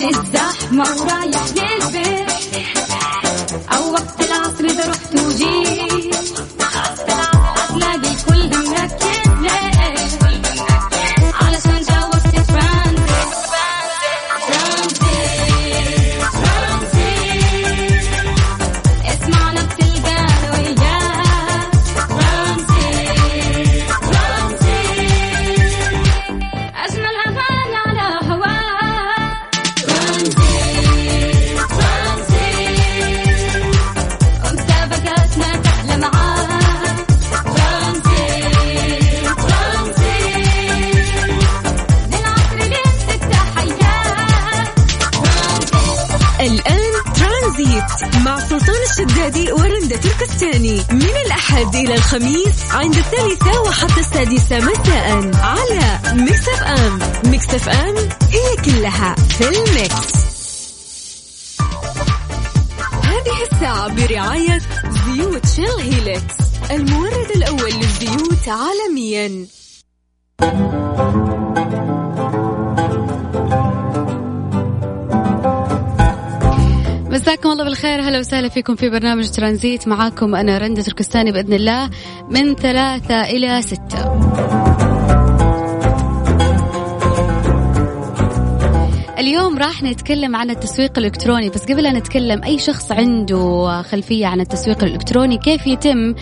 وقت 0.00 0.02
الزحمة 0.02 0.84
ورايح 1.00 1.44
للبيت 1.56 1.79
زيوت 65.11 65.45
شيل 65.45 65.93
هيلكس 65.93 66.35
المورد 66.71 67.31
الأول 67.35 67.71
للزيوت 67.73 68.47
عالميا. 68.47 69.45
مساكم 77.09 77.49
الله 77.51 77.63
بالخير 77.63 78.01
هلا 78.01 78.19
وسهلا 78.19 78.49
فيكم 78.49 78.75
في 78.75 78.89
برنامج 78.89 79.29
ترانزيت. 79.29 79.87
معاكم 79.87 80.35
أنا 80.35 80.57
رندة 80.57 80.81
تركستاني 80.81 81.31
بإذن 81.31 81.53
الله 81.53 81.89
من 82.29 82.55
ثلاثة 82.55 83.21
إلى 83.21 83.61
ستة. 83.61 84.50
اليوم 89.21 89.57
راح 89.57 89.83
نتكلم 89.83 90.35
عن 90.35 90.49
التسويق 90.49 90.97
الإلكتروني 90.97 91.49
بس 91.49 91.63
قبل 91.63 91.85
أن 91.85 91.95
نتكلم 91.95 92.43
أي 92.43 92.59
شخص 92.59 92.91
عنده 92.91 93.81
خلفية 93.81 94.27
عن 94.27 94.41
التسويق 94.41 94.83
الإلكتروني؟ 94.83 95.37
كيف 95.37 95.67
يتم 95.67 96.15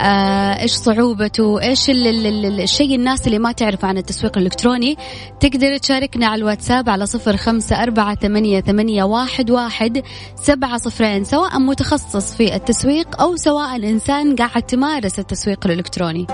آه 0.00 0.60
إيش 0.60 0.72
صعوبته؟ 0.72 1.62
إيش 1.62 1.90
ال 1.90 2.06
ال 2.06 2.26
ال 2.26 2.60
الشيء 2.60 2.94
الناس 2.94 3.26
اللي 3.26 3.38
ما 3.38 3.52
تعرف 3.52 3.84
عن 3.84 3.98
التسويق 3.98 4.38
الإلكتروني؟ 4.38 4.96
تقدر 5.40 5.76
تشاركنا 5.76 6.26
على 6.26 6.38
الواتساب 6.38 6.88
على 6.88 7.06
صفر 7.06 7.36
خمسة 7.36 7.82
أربعة 7.82 8.14
ثمانية, 8.14 8.60
ثمانية 8.60 9.04
واحد, 9.04 9.50
واحد 9.50 10.02
سبعة 10.36 10.76
صفرين 10.76 11.24
سواء 11.24 11.58
متخصص 11.58 12.34
في 12.34 12.54
التسويق 12.54 13.20
أو 13.20 13.36
سواء 13.36 13.76
إنسان 13.76 14.36
قاعد 14.36 14.62
تمارس 14.62 15.18
التسويق 15.18 15.66
الإلكتروني. 15.66 16.26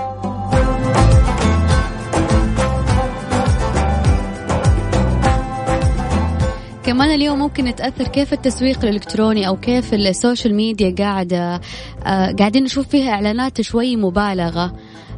كمان 6.91 7.11
اليوم 7.11 7.39
ممكن 7.39 7.65
نتأثر 7.65 8.07
كيف 8.07 8.33
التسويق 8.33 8.83
الإلكتروني 8.83 9.47
أو 9.47 9.57
كيف 9.59 9.93
السوشيال 9.93 10.55
ميديا 10.55 10.95
قاعدة 10.97 11.61
آه، 12.05 12.31
قاعدين 12.39 12.63
نشوف 12.63 12.87
فيها 12.87 13.11
إعلانات 13.11 13.61
شوي 13.61 13.95
مبالغة 13.95 14.73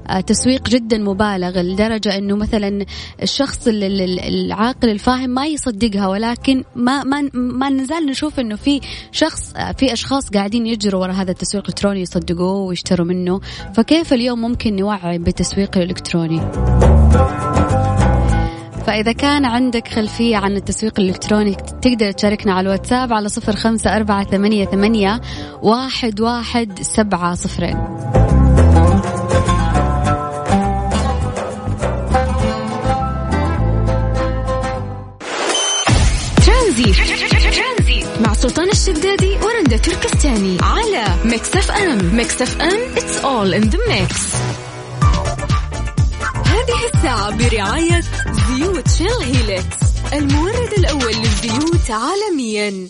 آه، 0.07 0.19
تسويق 0.19 0.69
جدا 0.69 0.97
مبالغ 0.97 1.61
لدرجة 1.61 2.17
أنه 2.17 2.35
مثلا 2.35 2.85
الشخص 3.23 3.67
ال- 3.67 3.83
ال- 3.83 4.01
ال- 4.01 4.19
العاقل 4.19 4.89
الفاهم 4.89 5.29
ما 5.29 5.45
يصدقها 5.45 6.07
ولكن 6.07 6.63
ما 6.75 7.03
ما 7.03 7.29
ما 7.33 7.69
نزال 7.69 8.05
نشوف 8.05 8.39
أنه 8.39 8.55
في 8.55 8.81
شخص 9.11 9.53
آه، 9.55 9.71
في 9.71 9.93
أشخاص 9.93 10.29
قاعدين 10.29 10.67
يجروا 10.67 11.01
وراء 11.01 11.15
هذا 11.15 11.31
التسويق 11.31 11.63
الإلكتروني 11.63 12.01
يصدقوه 12.01 12.55
ويشتروا 12.57 13.07
منه. 13.07 13.39
فكيف 13.75 14.13
اليوم 14.13 14.41
ممكن 14.41 14.75
نوعي 14.75 15.17
بالتسويق 15.17 15.77
الإلكتروني؟ 15.77 16.41
فإذا 18.87 19.11
كان 19.11 19.45
عندك 19.45 19.87
خلفية 19.87 20.37
عن 20.37 20.55
التسويق 20.55 20.99
الإلكتروني 20.99 21.55
تقدر 21.81 22.11
تشاركنا 22.11 22.53
على 22.53 22.65
الواتساب 22.65 23.13
على 23.13 23.29
صفر 23.29 23.55
خمسة 23.55 23.95
أربعة 23.95 24.23
ثمانية, 24.23 24.65
ثمانية 24.65 25.21
واحد, 25.61 26.21
واحد 26.21 26.81
سبعة 26.81 27.35
صفرين. 27.35 27.77
مع 38.21 38.33
سلطان 38.33 38.69
الشدادي 38.69 39.37
ورندا 39.43 39.77
تركستاني 39.77 40.57
على 40.61 41.05
ميكس 41.25 41.55
أف 41.55 41.71
أم. 41.71 42.15
ميكس 42.15 42.41
أف 42.41 42.61
أم 42.61 42.95
it's 42.95 43.23
all 43.23 43.53
in 43.53 43.69
the 43.69 43.79
mix. 43.89 44.62
هذه 46.63 46.85
الساعة 46.93 47.37
برعاية 47.37 48.01
زيوت 48.31 48.87
شيل 48.87 49.21
هيلكس 49.21 49.77
المورد 50.13 50.73
الأول 50.77 51.13
للزيوت 51.13 51.91
عالميا. 51.91 52.89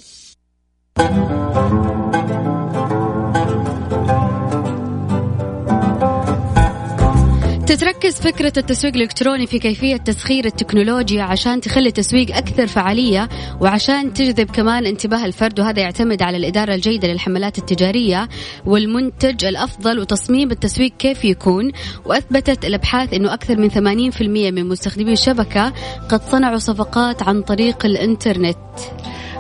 تتركز 7.68 8.16
فكرة 8.16 8.54
التسويق 8.58 8.96
الإلكتروني 8.96 9.48
في 9.48 9.60
كيفية 9.60 9.98
تسخير 9.98 10.46
التكنولوجيا 10.46 11.24
عشان 11.24 11.62
تخلي 11.62 11.88
التسويق 11.88 12.36
أكثر 12.38 12.68
فعالية 12.68 13.30
وعشان 13.62 14.14
تجذب 14.14 14.52
كمان 14.52 14.86
انتباه 14.86 15.26
الفرد 15.26 15.60
وهذا 15.60 15.82
يعتمد 15.82 16.22
على 16.22 16.38
الإدارة 16.38 16.76
الجيدة 16.76 17.08
للحملات 17.08 17.58
التجارية 17.58 18.30
والمنتج 18.66 19.46
الأفضل 19.46 20.00
وتصميم 20.00 20.52
التسويق 20.52 20.92
كيف 20.98 21.26
يكون. 21.26 21.72
وأثبتت 22.06 22.66
الأبحاث 22.66 23.14
أنه 23.14 23.34
أكثر 23.34 23.58
من 23.58 23.70
80% 23.70 24.52
من 24.52 24.70
مستخدمي 24.70 25.14
الشبكة 25.14 25.74
قد 26.10 26.22
صنعوا 26.32 26.58
صفقات 26.58 27.24
عن 27.24 27.42
طريق 27.42 27.86
الإنترنت. 27.86 28.58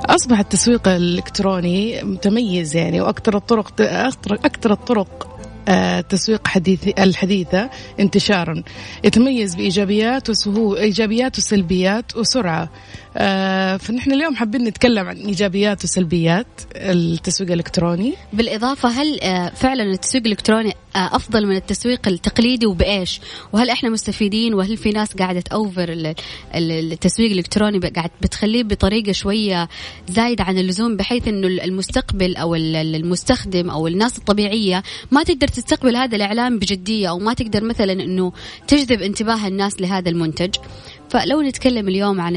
أصبح 0.05 0.39
التسويق 0.39 0.87
الإلكتروني 0.87 2.03
متميز 2.03 2.75
يعني 2.75 3.01
وأكثر 3.01 3.37
الطرق 3.37 3.73
أكثر 4.29 4.71
الطرق 4.71 5.32
آه، 5.67 5.99
التسويق 5.99 6.47
حديث 6.47 6.87
الحديثة 6.99 7.69
انتشارا 7.99 8.63
يتميز 9.03 9.55
بإيجابيات 9.55 10.29
وسهو 10.29 10.75
إيجابيات 10.75 11.37
وسلبيات 11.37 12.17
وسرعة. 12.17 12.63
آه، 12.63 12.69
فنحن 13.77 14.11
اليوم 14.11 14.35
حابين 14.35 14.63
نتكلم 14.63 15.07
عن 15.07 15.15
إيجابيات 15.17 15.83
وسلبيات 15.83 16.47
التسويق 16.75 17.51
الإلكتروني. 17.51 18.13
بالإضافة 18.33 18.89
هل 18.89 19.19
آه، 19.21 19.49
فعلا 19.49 19.83
التسويق 19.83 20.23
الإلكتروني 20.25 20.73
آه، 20.95 21.15
أفضل 21.15 21.45
من 21.47 21.55
التسويق 21.55 22.07
التقليدي 22.07 22.65
وبإيش؟ 22.65 23.21
وهل 23.53 23.69
إحنا 23.69 23.89
مستفيدين؟ 23.89 24.53
وهل 24.53 24.77
في 24.77 24.89
ناس 24.89 25.15
ال- 25.89 26.15
ال- 26.55 26.91
التسويق 26.91 27.31
الإلكتروني 27.31 27.79
ب- 27.79 27.85
قاعد 27.95 28.09
بتخليه 28.21 28.63
بطريقة 28.63 29.11
شوية 29.11 29.69
زايدة 30.09 30.43
عن 30.43 30.57
اللزوم 30.57 30.97
بحيث 30.97 31.27
إنه 31.27 31.47
المستقبل 31.47 32.35
ال- 32.55 32.95
المستخدم 32.95 33.69
أو 33.69 33.87
الناس 33.87 34.17
الطبيعية 34.17 34.83
ما 35.11 35.23
تقدر 35.23 35.47
تستقبل 35.47 35.95
هذا 35.95 36.15
الإعلان 36.15 36.59
بجدية 36.59 37.09
أو 37.09 37.19
ما 37.19 37.33
تقدر 37.33 37.63
مثلا 37.63 37.93
إنه 37.93 38.31
تجذب 38.67 39.01
انتباه 39.01 39.47
الناس 39.47 39.81
لهذا 39.81 40.09
المنتج؟ 40.09 40.55
فلو 41.13 41.41
نتكلم 41.41 41.87
اليوم 41.87 42.21
عن 42.21 42.35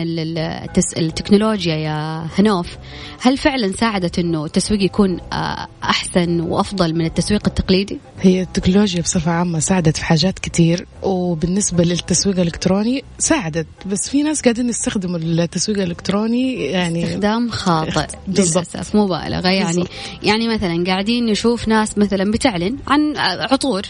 التكنولوجيا 0.98 1.74
يا 1.74 2.26
هنوف 2.38 2.76
هل 3.20 3.38
فعلا 3.38 3.72
ساعدت 3.72 4.18
إنه 4.18 4.44
التسويق 4.44 4.82
يكون 4.82 5.20
آه، 5.32 5.68
أحسن 5.82 6.40
وأفضل 6.40 6.94
من 6.94 7.04
التسويق 7.04 7.42
التقليدي؟ 7.46 7.98
هي 8.20 8.42
التكنولوجيا 8.42 9.02
بصفة 9.02 9.30
عامة 9.30 9.58
ساعدت 9.58 9.96
في 9.96 10.04
حاجات 10.04 10.38
كتير 10.38 10.86
وبالنسبة 11.30 11.84
للتسويق 11.84 12.36
الإلكتروني 12.36 13.04
ساعدت 13.18 13.66
بس 13.86 14.08
في 14.10 14.22
ناس 14.22 14.42
قاعدين 14.42 14.68
يستخدموا 14.68 15.18
التسويق 15.18 15.78
الإلكتروني 15.78 16.64
يعني 16.64 17.04
استخدام 17.04 17.50
خاطئ 17.50 18.06
بالضبط. 18.28 18.66
للأسف 18.74 18.96
مبالغه 18.96 19.48
يعني 19.48 19.66
بالضبط. 19.66 19.90
يعني 20.22 20.48
مثلا 20.48 20.84
قاعدين 20.86 21.26
نشوف 21.26 21.68
ناس 21.68 21.98
مثلا 21.98 22.30
بتعلن 22.30 22.76
عن 22.88 23.16
عطور 23.16 23.82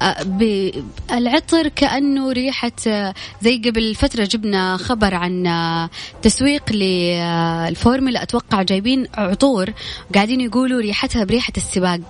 آه، 0.00 0.72
العطر 1.12 1.68
كأنه 1.68 2.32
ريحة 2.32 2.72
آه، 2.86 3.14
زي 3.42 3.58
قبل 3.58 3.94
فترة 3.94 4.24
جبنا 4.24 4.76
خبر 4.76 5.14
عن 5.14 5.46
آه، 5.46 5.90
تسويق 6.22 6.72
للفورمولا 6.72 8.22
أتوقع 8.22 8.62
جايبين 8.62 9.06
عطور 9.14 9.72
قاعدين 10.14 10.40
يقولوا 10.40 10.80
ريحتها 10.80 11.24
بريحة 11.24 11.52
السباق 11.56 12.00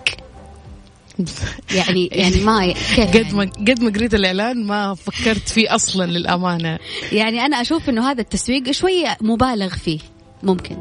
يعني 1.78 2.08
يعني 2.12 2.40
ما 2.46 2.72
كيف 2.72 3.16
قد 3.16 3.34
ما 3.34 3.44
قد 3.44 3.82
ما 3.82 3.90
قريت 3.90 4.14
الإعلان 4.14 4.64
ما 4.64 4.94
فكرت 4.94 5.48
فيه 5.48 5.74
أصلا 5.74 6.10
للأمانة. 6.10 6.78
يعني 7.12 7.40
أنا 7.40 7.60
أشوف 7.60 7.88
إنه 7.88 8.10
هذا 8.10 8.20
التسويق 8.20 8.70
شوية 8.70 9.16
مبالغ 9.20 9.68
فيه 9.68 9.98
ممكن. 10.42 10.76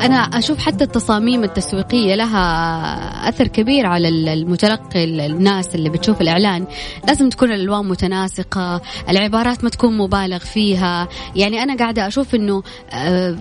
أنا 0.00 0.16
أشوف 0.16 0.58
حتى 0.58 0.84
التصاميم 0.84 1.44
التسويقية 1.44 2.14
لها 2.14 3.28
أثر 3.28 3.46
كبير 3.46 3.86
على 3.86 4.08
المتلقي 4.08 5.04
الناس 5.04 5.74
اللي 5.74 5.90
بتشوف 5.90 6.20
الإعلان. 6.20 6.66
لازم 7.08 7.28
تكون 7.28 7.52
الألوان 7.52 7.88
متناسقة 7.88 8.82
العبارات 9.08 9.64
ما 9.64 9.70
تكون 9.70 9.96
مبالغ 9.96 10.38
فيها. 10.38 11.08
يعني 11.36 11.62
أنا 11.62 11.76
قاعدة 11.76 12.06
أشوف 12.06 12.34
أنه 12.34 12.62
آه، 12.92 13.36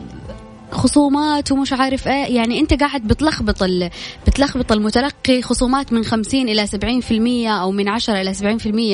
خصومات 0.73 1.51
ومش 1.51 1.73
عارف 1.73 2.07
إيه. 2.07 2.35
يعني 2.35 2.59
أنت 2.59 2.73
قاعد 2.73 3.07
بتلخبط 3.07 3.63
ال... 3.63 3.89
بتلخبط 4.27 4.71
المتلقي 4.71 5.41
خصومات 5.41 5.93
من 5.93 6.03
50 6.03 6.49
إلى 6.49 6.67
70% 6.67 7.49
أو 7.51 7.71
من 7.71 7.89
10 7.89 8.21
إلى 8.21 8.33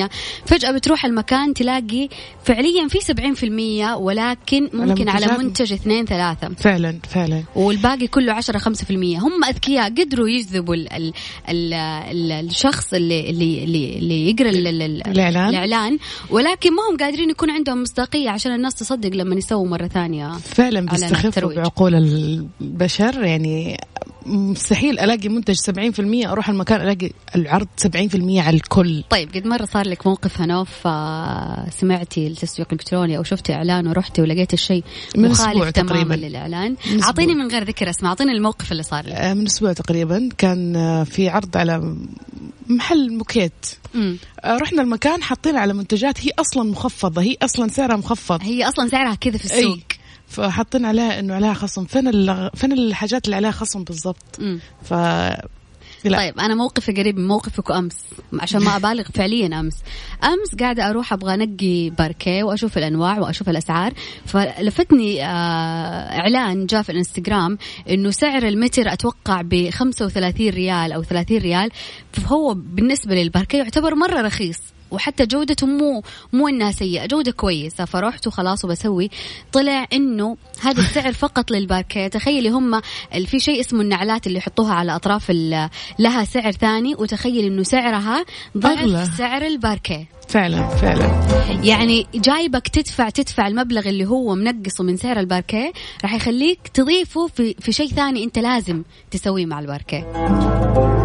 70% 0.08 0.10
فجأة 0.46 0.72
بتروح 0.72 1.06
المكان 1.06 1.54
تلاقي 1.54 2.10
فعليا 2.44 2.88
في 2.88 3.00
70% 3.94 3.98
ولكن 4.00 4.70
ممكن 4.74 5.10
على. 5.10 5.28
منتج 5.38 5.74
اثنين 5.74 6.06
ثلاثة. 6.06 6.50
فعلا 6.50 7.00
فعلا. 7.10 7.44
والباقي 7.56 8.08
كله 8.08 8.34
10 8.34 8.60
5% 8.60 8.92
هم 8.92 9.44
أذكياء 9.44 9.90
قدروا 9.90 10.30
يجذبوا 10.30 10.76
ال 10.76 10.94
ال 10.94 11.14
ال 11.50 11.74
ال 11.74 12.32
الشخص 12.32 12.94
اللي 12.94 13.30
اللي 13.30 13.64
اللي, 13.64 13.98
اللي 13.98 14.30
يقرأ 14.30 14.50
ال- 14.50 14.68
ال- 14.68 14.82
ال- 14.82 15.08
الإعلان. 15.08 15.50
الإعلان. 15.50 15.98
ولكن 16.30 16.70
ما 16.76 16.82
هم 16.92 16.98
قادرين 16.98 17.30
يكون 17.30 17.50
عندهم 17.52 17.82
مصداقية 17.82 18.30
عشان 18.30 18.52
الناس 18.56 18.76
تصدق 18.76 19.10
لما 19.10 19.36
يسووا 19.36 19.68
مرة 19.68 19.88
ثانية 19.88 20.32
فعلا 20.32 20.82
بيستخفوا 20.82 21.69
بعقول 21.70 21.96
البشر 21.96 23.24
يعني 23.24 23.78
مستحيل 24.26 25.00
ألاقي 25.00 25.30
منتج 25.30 25.56
70% 26.26 26.28
أروح 26.30 26.50
المكان 26.50 26.82
ألاقي 26.82 27.12
العرض 27.36 27.68
70% 27.88 27.88
على 28.38 28.56
الكل 28.58 29.04
طيب 29.10 29.30
قد 29.36 29.48
مرة 29.48 29.66
صار 29.66 29.88
لك 29.88 30.08
موقف 30.08 30.42
هنوف 30.42 30.70
سمعتي 31.74 32.28
التسويق 32.28 32.68
الإلكتروني 32.68 33.18
أو 33.18 33.24
شفتي 33.24 33.54
إعلان 33.54 33.88
ورحتي 33.88 34.22
ولقيتي 34.22 34.54
الشيء 34.54 34.84
من 35.16 35.30
مخالف 35.30 35.70
تماما 35.70 35.90
تقريباً. 35.90 36.14
للإعلان 36.14 36.76
أسبوع. 36.86 37.06
أعطيني 37.06 37.36
من 37.36 37.48
غير 37.48 37.64
ذكر 37.64 37.90
أسماء 37.90 38.10
أعطيني 38.10 38.32
الموقف 38.32 38.72
اللي 38.72 38.84
صار 38.84 39.06
لك 39.06 39.14
آه، 39.14 39.34
من 39.34 39.46
أسبوع 39.46 39.74
تقريبا 39.74 40.30
كان 40.38 40.76
آه، 40.76 41.04
في 41.04 41.30
عرض 41.30 41.58
على 41.58 41.96
محل 42.68 43.14
موكيت 43.14 43.66
مم. 43.94 44.18
آه، 44.44 44.58
رحنا 44.58 44.82
المكان 44.82 45.24
حاطين 45.24 45.56
على 45.58 45.74
منتجات 45.74 46.26
هي 46.26 46.32
أصلا 46.40 46.72
مخفضة 46.72 47.22
هي 47.22 47.38
أصلا 47.42 47.68
سعرها 47.68 47.96
مخفض 47.96 48.40
هي 48.44 48.68
أصلا 48.68 48.88
سعرها 48.88 49.16
كذا 49.16 49.38
في 49.38 49.46
السوق 49.46 49.76
أي. 49.76 49.99
فحاطين 50.30 50.86
عليها 50.86 51.20
إنه 51.20 51.36
عليها 51.36 51.54
خصم. 51.54 51.86
فين 51.86 52.08
ال- 52.08 52.50
فين 52.56 52.72
الحاجات 52.72 53.26
اللي 53.26 53.36
عليها 53.36 53.52
خصم 53.52 53.84
بالضبط. 53.84 54.40
ف 54.84 54.94
لا. 56.06 56.18
طيب 56.18 56.40
أنا 56.40 56.56
موقفي 56.56 56.92
قريب 56.92 57.18
من 57.18 57.28
موقفك 57.28 57.72
أمس 57.72 57.98
عشان 58.40 58.62
ما 58.62 58.76
أبالغ 58.76 59.04
فعليا 59.16 59.60
أمس. 59.60 59.74
أمس 60.24 60.56
قاعدة 60.60 60.90
أروح 60.90 61.14
أبغى 61.14 61.34
أنقي 61.34 61.90
باركيه 61.90 62.44
وأشوف 62.44 62.78
الأنواع 62.78 63.20
وأشوف 63.20 63.50
الأسعار. 63.50 63.94
فلفتني 64.26 65.26
آه 65.26 66.20
إعلان 66.20 66.66
جاء 66.66 66.82
في 66.82 66.92
الإنستغرام 66.92 67.58
إنه 67.90 68.12
سعر 68.12 68.44
المتر 68.48 68.94
أتوقع 68.94 69.42
ب 69.42 69.70
35 69.70 70.50
ريال 70.50 70.92
أو 70.92 71.04
30 71.04 71.38
ريال. 71.38 71.70
فهو 72.14 72.54
بالنسبة 72.54 73.16
للباركيه 73.16 73.58
يعتبر 73.58 73.96
مرة 73.96 74.22
رخيص. 74.22 74.60
وحتى 74.92 75.26
جودته 75.26 75.68
مو 75.68 76.04
مو 76.34 76.48
إنها 76.48 76.72
سيئة 76.72 77.06
جودة 77.06 77.32
كويسة. 77.32 77.86
فرحت 77.86 78.28
وخلاص 78.28 78.66
وبسوي. 78.66 79.10
طلع 79.52 79.88
إنه 79.94 80.38
هذا 80.62 80.82
السعر 80.82 81.14
فقط 81.26 81.52
للباركيه. 81.52 82.08
تخيلي 82.08 82.50
هم 82.50 82.82
في 83.26 83.40
شيء 83.40 83.60
اسمه 83.60 83.82
النعلات 83.82 84.28
اللي 84.28 84.38
يحطوها 84.38 84.74
على 84.74 84.96
أطراف 84.96 85.32
لها 86.00 86.24
سعر 86.24 86.52
ثاني. 86.52 86.96
وتخيل 86.96 87.46
إنه 87.46 87.64
سعرها. 87.64 88.26
ضعف 88.58 89.18
سعر 89.18 89.42
الباركيه. 89.42 90.08
فعلا 90.30 90.68
فعلا. 90.68 91.24
يعني 91.64 92.08
جايبك 92.16 92.68
تدفع 92.68 93.10
تدفع 93.10 93.48
المبلغ 93.48 93.90
اللي 93.90 94.06
هو 94.06 94.36
منقصه 94.36 94.84
من 94.84 94.98
سعر 94.98 95.20
الباركيه 95.20 95.74
راح 96.04 96.14
يخليك 96.14 96.68
تضيفه 96.74 97.28
في 97.28 97.56
في 97.60 97.72
شيء 97.72 97.88
ثاني 97.88 98.24
أنت 98.24 98.40
لازم 98.40 98.84
تسويه 99.12 99.46
مع 99.46 99.60
الباركيه. 99.60 100.99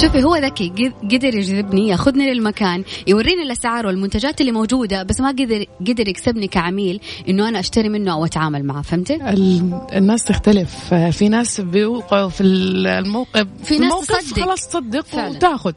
شوفي 0.00 0.24
هو 0.24 0.36
ذكي 0.36 0.68
قد- 0.68 1.12
قدر 1.14 1.34
يجذبني 1.34 1.88
ياخذني 1.88 2.34
للمكان 2.34 2.84
يوريني 3.06 3.42
الأسعار 3.42 3.86
والمنتجات 3.86 4.40
اللي 4.40 4.52
موجودة 4.52 5.02
بس 5.02 5.20
ما 5.20 5.28
قدر 5.28 5.64
قدر 5.80 6.08
يكسبني 6.08 6.46
كعميل 6.46 7.00
إنه 7.28 7.48
أنا 7.48 7.60
أشتري 7.60 7.88
منه 7.88 8.12
أو 8.12 8.24
أتعامل 8.24 8.64
معه 8.64 8.82
فهمتي؟ 8.82 9.14
ال- 9.14 9.80
الناس 9.92 10.24
تختلف 10.24 10.94
في 10.94 11.28
ناس 11.28 11.60
بيوقعوا 11.60 12.28
في 12.28 12.42
الموقف 12.42 13.46
في 13.64 13.78
ناس 13.78 13.82
الموقف 13.92 14.06
تصدق. 14.06 14.44
خلاص 14.44 14.68
تصدق. 14.68 15.04
وتاخذ 15.28 15.72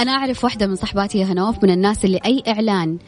أنا 0.00 0.12
أعرف 0.12 0.44
واحدة 0.44 0.66
من 0.66 0.76
صحباتي 0.76 1.24
هنوف 1.24 1.62
من 1.62 1.70
الناس 1.70 2.04
اللي 2.04 2.20
أي 2.24 2.42
إعلان 2.48 2.98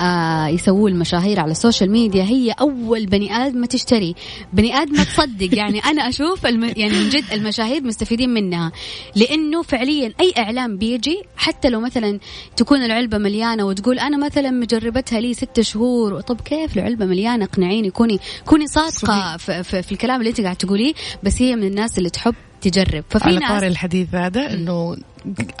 آه 0.00 0.46
يسووه 0.48 0.90
المشاهير 0.90 1.40
على 1.40 1.50
السوشيال 1.50 1.90
ميديا 1.90 2.24
هي 2.24 2.50
أول 2.50 3.06
بني 3.06 3.36
ادمه 3.36 3.66
تشتري. 3.66 4.14
بني 4.52 4.74
ادمه 4.74 5.04
تصدق. 5.04 5.54
يعني 5.58 5.78
أنا 5.78 6.08
أشوف 6.08 6.46
الم... 6.46 6.64
يعني 6.64 6.92
من 6.92 7.08
جد 7.08 7.24
المشاهير 7.32 7.84
مستفيدين 7.84 8.30
منها. 8.30 8.72
لأنه 9.16 9.62
فعليا 9.62 10.12
أي 10.20 10.32
اعلان 10.38 10.78
بيجي 10.78 11.22
حتى 11.36 11.68
لو 11.68 11.80
مثلا 11.80 12.18
تكون 12.56 12.82
العلبة 12.82 13.18
مليانة 13.18 13.64
وتقول 13.64 13.98
أنا 13.98 14.26
مثلا 14.26 14.50
مجربتها 14.50 15.20
لي 15.20 15.34
ست 15.34 15.60
شهور 15.60 16.20
طب 16.20 16.40
كيف 16.40 16.76
العلبة 16.76 17.06
مليانة؟ 17.06 17.44
اقنعيني 17.44 17.90
كوني 17.90 18.18
كوني 18.46 18.66
صادقة. 18.66 19.36
في, 19.36 19.62
في, 19.62 19.82
في 19.82 19.92
الكلام 19.92 20.20
اللي 20.20 20.30
أنت 20.30 20.40
قاعد 20.40 20.56
تقوليه. 20.56 20.94
بس 21.22 21.42
هي 21.42 21.56
من 21.56 21.64
الناس 21.64 21.98
اللي 21.98 22.10
تحب 22.10 22.34
تجرب. 22.60 23.04
ففي 23.10 23.24
على 23.24 23.40
طاري 23.48 23.66
الحديث 23.66 24.14
هذا 24.14 24.52
إنه 24.54 24.96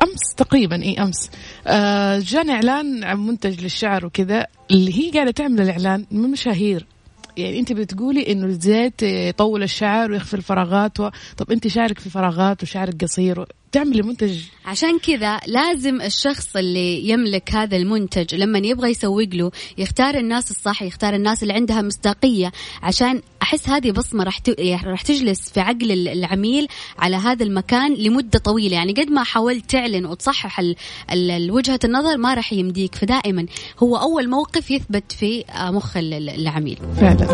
أمس 0.02 0.34
تقريبا 0.36 0.82
إي 0.82 1.02
أمس. 1.02 1.30
آه 1.66 2.18
جاني 2.18 2.52
إعلان 2.52 3.04
عن 3.04 3.26
منتج 3.26 3.60
للشعر 3.60 4.06
وكذا 4.06 4.46
اللي 4.70 4.98
هي 4.98 5.10
قاعدة 5.10 5.30
تعمل 5.30 5.60
الإعلان 5.60 6.06
من 6.10 6.30
مشاهير. 6.30 6.86
يعني 7.36 7.58
أنت 7.58 7.72
بتقولي 7.72 8.32
إنه 8.32 8.46
الزيت 8.46 9.02
يطول 9.02 9.62
الشعر 9.62 10.10
ويخفي 10.10 10.34
الفراغات 10.34 11.00
و... 11.00 11.10
طب 11.36 11.52
أنت 11.52 11.68
شعرك 11.68 11.98
في 11.98 12.10
فراغات 12.10 12.62
وشعرك 12.62 13.04
قصير 13.04 13.40
و... 13.40 13.44
تعملي 13.72 14.02
منتج 14.02 14.38
عشان 14.66 14.98
كذا 14.98 15.40
لازم 15.46 16.00
الشخص 16.00 16.56
اللي 16.56 17.08
يملك 17.08 17.54
هذا 17.54 17.76
المنتج 17.76 18.34
لما 18.34 18.58
يبغى 18.58 18.90
يسوق 18.90 19.28
له 19.32 19.50
يختار 19.78 20.14
الناس 20.14 20.50
الصح 20.50 20.82
يختار 20.82 21.14
الناس 21.14 21.42
اللي 21.42 21.54
عندها 21.54 21.82
مصداقية. 21.82 22.52
عشان 22.82 23.22
أحس 23.42 23.68
هذه 23.68 23.90
بصمة 23.90 24.24
راح 24.24 24.38
ت- 24.38 24.60
راح 24.84 25.02
تجلس 25.02 25.50
في 25.52 25.60
عقل 25.60 25.92
ال- 25.92 26.08
العميل 26.08 26.68
على 26.98 27.16
هذا 27.16 27.44
المكان 27.44 27.94
لمدة 27.94 28.38
طويلة. 28.38 28.76
يعني 28.76 28.92
قد 28.92 29.10
ما 29.10 29.22
حاولت 29.24 29.70
تعلن 29.70 30.06
وتصحح 30.06 30.60
وجهة 31.50 31.80
النظر 31.84 32.16
ما 32.16 32.34
راح 32.34 32.52
يمديك. 32.52 32.94
فدائما 32.94 33.46
هو 33.82 33.96
أول 33.96 34.28
موقف 34.30 34.70
يثبت 34.70 35.12
في 35.12 35.44
مخ 35.58 35.96
ال- 35.96 36.14
ال- 36.14 36.30
العميل. 36.30 36.78
فعلا. 37.00 37.26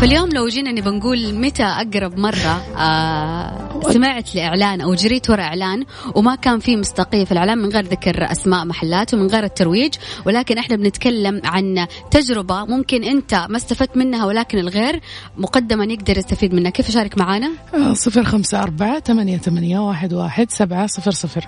فاليوم 0.00 0.28
لو 0.28 0.48
جينا 0.48 0.72
نبى 0.72 0.90
نقول 0.90 1.34
متى 1.34 1.62
أقرب 1.62 2.18
مرة 2.18 2.64
آه 2.78 3.80
سمعت 3.92 4.34
لإعلان 4.34 4.80
أو 4.80 4.94
جريت 4.94 5.30
ورا 5.30 5.42
اعلان 5.66 5.84
وما 6.14 6.34
كان 6.34 6.58
في 6.58 6.76
مصداقية 6.76 7.24
في 7.24 7.32
الاعلان 7.32 7.58
من 7.58 7.68
غير 7.68 7.84
ذكر 7.84 8.32
أسماء 8.32 8.64
محلات 8.64 9.14
ومن 9.14 9.26
غير 9.26 9.44
الترويج 9.44 9.94
ولكن 10.26 10.58
إحنا 10.58 10.76
بنتكلم 10.76 11.40
عن 11.44 11.86
تجربة 12.10 12.64
ممكن 12.64 13.04
أنت 13.04 13.46
ما 13.48 13.56
استفدت 13.56 13.96
منها 13.96 14.26
ولكن 14.26 14.58
الغير 14.58 15.00
مقدما 15.36 15.84
يقدر 15.84 16.18
يستفيد 16.18 16.54
منها. 16.54 16.70
كيف 16.70 16.88
يشارك 16.88 17.18
معنا 17.18 17.50
صفر 17.92 18.24
خمسة 18.24 18.62
أربعة 18.62 19.00
ثمانية 19.00 19.38
ثمانية 19.38 19.78
واحد 19.78 20.12
واحد 20.12 20.50
سبعة 20.50 20.86
صفر 20.86 21.10
صفر. 21.10 21.46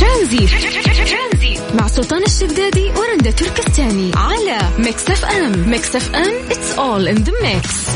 ترانزيت. 0.00 0.50
مع 1.80 1.86
سلطان 1.86 2.22
الشدادي 2.22 2.90
ورندا 2.90 3.30
تركستاني. 3.30 4.10
على 4.16 4.41
ميكس 4.84 5.10
اف 5.10 5.24
ام 5.24 5.70
ميكس 5.70 5.96
اف 5.96 6.14
ام 6.14 6.48
it's 6.48 6.78
all 6.78 7.06
in 7.06 7.24
the 7.24 7.32
mix. 7.42 7.92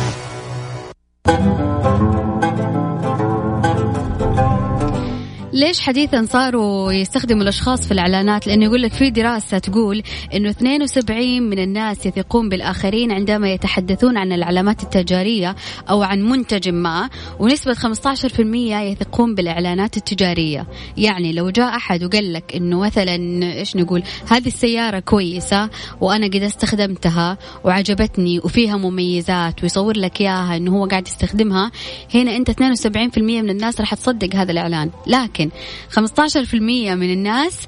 ليش 5.57 5.81
حديثا 5.81 6.25
صاروا 6.25 6.93
يستخدموا 6.93 7.43
الأشخاص 7.43 7.87
في 7.87 7.93
الإعلانات؟ 7.93 8.47
لأنه 8.47 8.65
يقول 8.65 8.83
لك 8.83 8.93
في 8.93 9.11
دراسة 9.11 9.59
تقول 9.59 10.03
إنه 10.35 10.51
72 10.51 11.43
من 11.43 11.59
الناس 11.59 12.07
يثقون 12.07 12.49
بالآخرين 12.49 13.13
عندما 13.13 13.53
يتحدثون 13.53 14.17
عن 14.19 14.33
العلامات 14.33 14.83
التجارية 14.83 15.57
أو 15.91 16.03
عن 16.03 16.23
منتج 16.23 16.69
ما 16.69 17.11
ونسبة 17.41 17.75
15% 17.75 18.41
يثقون 18.41 19.35
بالإعلانات 19.35 19.97
التجارية. 19.97 20.67
يعني 20.97 21.33
لو 21.33 21.51
جاء 21.51 21.77
أحد 21.77 22.05
وقال 22.05 22.33
لك 22.33 22.57
إنه 22.57 22.81
مثلا 22.81 23.15
إيش 23.43 23.77
نقول 23.77 24.03
هذه 24.31 24.47
السيارة 24.47 24.99
كويسة 24.99 25.71
وأنا 26.01 26.27
قد 26.27 26.43
استخدمتها 26.43 27.39
وعجبتني 27.65 28.39
وفيها 28.39 28.77
مميزات 28.77 29.63
ويصور 29.63 29.97
لك 29.97 30.21
إياها 30.21 30.57
إنه 30.57 30.77
هو 30.77 30.87
قاعد 30.87 31.09
يستخدمها 31.09 31.71
هنا 32.15 32.37
أنت 32.37 32.51
72% 32.51 33.19
من 33.19 33.51
الناس 33.51 33.81
راح 33.81 33.95
تصدق 33.95 34.35
هذا 34.35 34.53
الإعلان. 34.53 34.91
لكن 35.07 35.46
15% 35.91 36.55
من 36.95 37.13
الناس 37.13 37.59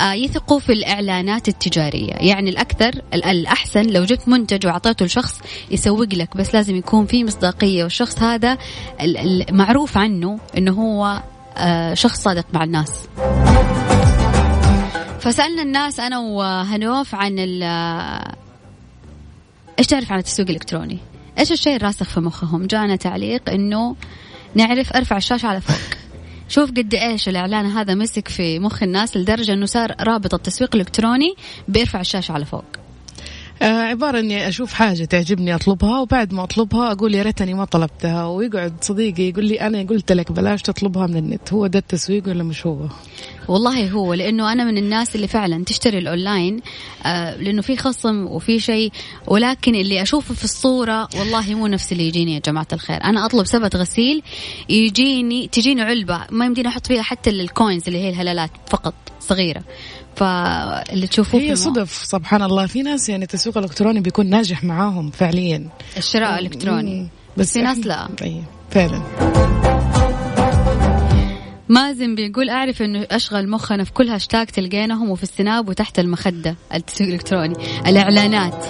آه، 0.00 0.12
يثقوا 0.12 0.58
في 0.58 0.72
الإعلانات 0.72 1.48
التجارية 1.48 2.12
يعني 2.12 2.50
الأكثر 2.50 2.88
ال- 3.14 3.24
الأحسن 3.24 3.82
لو 3.82 4.04
جبت 4.04 4.28
منتج 4.28 4.66
وأعطيته 4.66 5.04
لشخص 5.04 5.40
يسوق 5.70 6.14
لك 6.14 6.36
بس 6.36 6.54
لازم 6.54 6.76
يكون 6.76 7.06
في 7.06 7.24
مصداقية 7.24 7.82
والشخص 7.84 8.22
هذا 8.22 8.58
معروف 9.50 9.98
عنه 9.98 10.38
إنه 10.58 10.72
هو 10.72 11.22
آه، 11.56 11.94
شخص 11.94 12.22
صادق 12.22 12.44
مع 12.52 12.64
الناس 12.64 12.92
فسألنا 15.20 15.62
الناس 15.62 16.00
أنا 16.00 16.18
وهنوف 16.18 17.14
عن 17.14 17.38
ال 17.38 17.62
إيش 19.78 19.86
تعرف 19.86 20.12
عن 20.12 20.18
التسويق 20.18 20.48
الإلكتروني؟ 20.48 20.98
إيش 21.38 21.52
الشيء 21.52 21.76
الراسخ 21.76 22.08
في 22.08 22.20
مخهم؟ 22.20 22.66
جانا 22.66 22.96
تعليق 22.96 23.50
إنه 23.50 23.96
نعرف 24.54 24.92
أرفع 24.96 25.16
الشاشة 25.16 25.46
على 25.46 25.60
فوق. 25.60 25.97
شوف 26.48 26.70
قد 26.70 26.94
إيش 26.94 27.28
الإعلان 27.28 27.66
هذا 27.66 27.94
مسك 27.94 28.28
في 28.28 28.58
مخ 28.58 28.82
الناس 28.82 29.16
لدرجة 29.16 29.52
إنه 29.52 29.66
صار 29.66 29.94
رابط 30.00 30.34
التسويق 30.34 30.74
الإلكتروني 30.74 31.34
بيرفع 31.68 32.00
الشاشة 32.00 32.32
على 32.32 32.44
فوق. 32.44 32.87
آه 33.62 33.64
عبارة 33.82 34.20
إني 34.20 34.48
أشوف 34.48 34.72
حاجة 34.72 35.04
تعجبني 35.04 35.54
أطلبها 35.54 36.00
وبعد 36.00 36.32
ما 36.32 36.44
أطلبها 36.44 36.92
أقول 36.92 37.14
يا 37.14 37.22
ريتني 37.22 37.54
ما 37.54 37.64
طلبتها. 37.64 38.26
ويقعد 38.26 38.84
صديقي 38.84 39.22
يقول 39.22 39.44
لي 39.44 39.60
أنا 39.60 39.82
قلت 39.82 40.12
لك 40.12 40.32
بلاش 40.32 40.62
تطلبها 40.62 41.06
من 41.06 41.16
النت. 41.16 41.52
هو 41.52 41.66
ده 41.66 41.78
التسويق 41.78 42.28
ولا 42.28 42.42
مش 42.42 42.66
هو؟ 42.66 42.78
والله 43.48 43.90
هو 43.90 44.14
لأنه 44.14 44.52
أنا 44.52 44.64
من 44.64 44.78
الناس 44.78 45.16
اللي 45.16 45.28
فعلا 45.28 45.64
تشتري 45.64 45.98
الأونلاين 45.98 46.60
آه 47.06 47.36
لأنه 47.36 47.62
في 47.62 47.76
خصم 47.76 48.26
وفي 48.26 48.60
شيء. 48.60 48.92
ولكن 49.26 49.74
اللي 49.74 50.02
أشوفه 50.02 50.34
في 50.34 50.44
الصورة 50.44 51.08
والله 51.18 51.54
مو 51.54 51.66
نفس 51.66 51.92
اللي 51.92 52.08
يجيني 52.08 52.34
يا 52.34 52.40
جماعة 52.46 52.68
الخير. 52.72 53.04
أنا 53.04 53.26
أطلب 53.26 53.46
سبت 53.46 53.76
غسيل 53.76 54.22
يجيني 54.68 55.48
تجيني 55.48 55.82
علبة 55.82 56.20
ما 56.30 56.44
يمديني 56.46 56.68
أحط 56.68 56.86
فيها 56.86 57.02
حتى 57.02 57.30
ال 57.30 57.39
coins 57.39 57.82
اللي 57.86 57.98
هي 57.98 58.08
الهلالات 58.08 58.50
فقط 58.66 58.94
صغيرة. 59.20 59.62
فاللي 60.18 61.06
تشوفوه 61.06 61.40
هي 61.40 61.56
صدف 61.56 61.90
سبحان 62.04 62.42
الله. 62.42 62.66
في 62.66 62.82
ناس 62.82 63.08
يعني 63.08 63.24
التسويق 63.24 63.58
الإلكتروني 63.58 64.00
بيكون 64.00 64.30
ناجح 64.30 64.64
معاهم 64.64 65.10
فعليا. 65.10 65.68
الشراء 65.96 66.38
الإلكتروني. 66.38 67.08
بس 67.36 67.52
في 67.52 67.62
ناس 67.62 67.86
لا. 67.86 68.08
أي 68.22 68.42
فعلا. 68.70 69.02
مازن 71.68 72.14
بيقول 72.14 72.50
أعرف 72.50 72.82
إنه 72.82 73.06
أشغل 73.10 73.48
مخنا 73.50 73.84
في 73.84 73.92
كل 73.92 74.08
هاشتاج 74.08 74.46
تلقيناهم 74.46 75.10
وفي 75.10 75.22
السناب 75.22 75.68
وتحت 75.68 75.98
المخدة. 75.98 76.56
التسويق 76.74 77.08
الإلكتروني. 77.08 77.54
الإعلانات. 77.86 78.64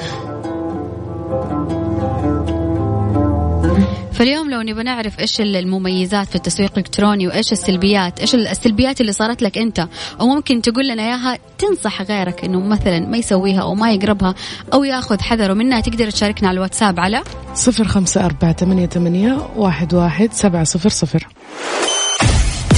فاليوم 4.18 4.50
لو 4.50 4.60
نبغى 4.60 4.82
نعرف 4.82 5.20
إيش 5.20 5.40
المميزات 5.40 6.28
في 6.28 6.34
التسويق 6.34 6.70
الإلكتروني 6.70 7.28
وإيش 7.28 7.52
السلبيات، 7.52 8.20
إيش 8.20 8.34
السلبيات 8.34 9.00
اللي 9.00 9.12
صارت 9.12 9.42
لك 9.42 9.58
أنت، 9.58 9.88
وممكن 10.20 10.62
تقول 10.62 10.88
لنا 10.88 11.02
إياها 11.02 11.38
تنصح 11.58 12.02
غيرك 12.02 12.44
إنه 12.44 12.60
مثلا 12.60 13.00
ما 13.00 13.16
يسويها 13.16 13.62
أو 13.62 13.74
ما 13.74 13.92
يقربها 13.92 14.34
أو 14.72 14.84
ياخذ 14.84 15.20
حذره 15.20 15.54
منها 15.54 15.80
تقدر 15.80 16.10
تشاركنا 16.10 16.48
على 16.48 16.56
الواتساب 16.56 17.00
على 17.00 17.22
صفر 17.54 17.84
خمسة 17.84 18.24
أربعة 18.24 18.52
ثمانية 18.52 18.86
ثمانية 18.86 19.48
واحد 19.56 19.94
واحد 19.94 20.32
سبعة 20.32 20.64
صفر 20.64 20.88
صفر. 20.88 21.28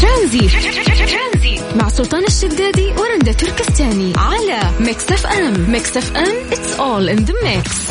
ترانزيت. 0.03 0.51
مع 1.77 1.89
سلطان 1.89 2.25
الشدادي 2.25 2.87
ورندا 2.87 3.33
تركستاني 3.33 4.13
على 4.17 4.61
ميكس 4.81 5.13
أف 5.13 5.27
أم. 5.27 5.71
ميكس 5.71 5.97
أف 5.97 6.17
أم 6.17 6.51
it's 6.51 6.79
all 6.79 7.09
in 7.09 7.25
the 7.27 7.35
mix. 7.45 7.91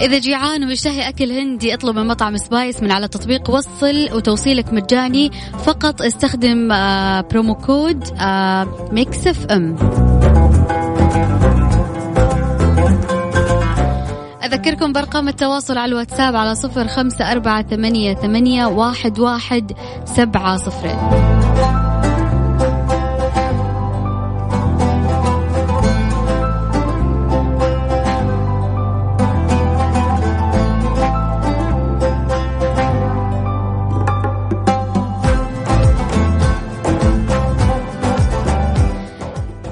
إذا 0.00 0.18
جيعان 0.18 0.64
ومشتهي 0.64 1.08
أكل 1.08 1.32
هندي 1.32 1.74
اطلب 1.74 1.96
من 1.96 2.06
مطعم 2.06 2.36
سبايس 2.36 2.82
ون 2.82 2.92
على 2.92 3.08
تطبيق 3.08 3.50
وصل 3.50 4.08
وتوصيلك 4.12 4.72
مجاني. 4.72 5.30
فقط 5.64 6.02
استخدم 6.02 6.68
promo 7.30 7.54
code 7.54 8.04
آه، 8.20 8.88
ميكس 8.92 9.26
اف 9.26 9.46
ام 9.46 9.76
أذكركم 14.44 14.92
بأرقام 14.92 15.28
التواصل 15.28 15.78
على 15.78 15.92
الواتساب 15.92 16.36
على 16.36 16.54
صفر 16.54 16.88
خمسة 16.88 17.32
أربعة 17.32 17.62
ثمانية, 17.62 18.14
ثمانية 18.14 18.66
واحد, 18.66 19.18
واحد 19.18 19.72
سبعة 20.04 20.56
صفرين 20.56 20.98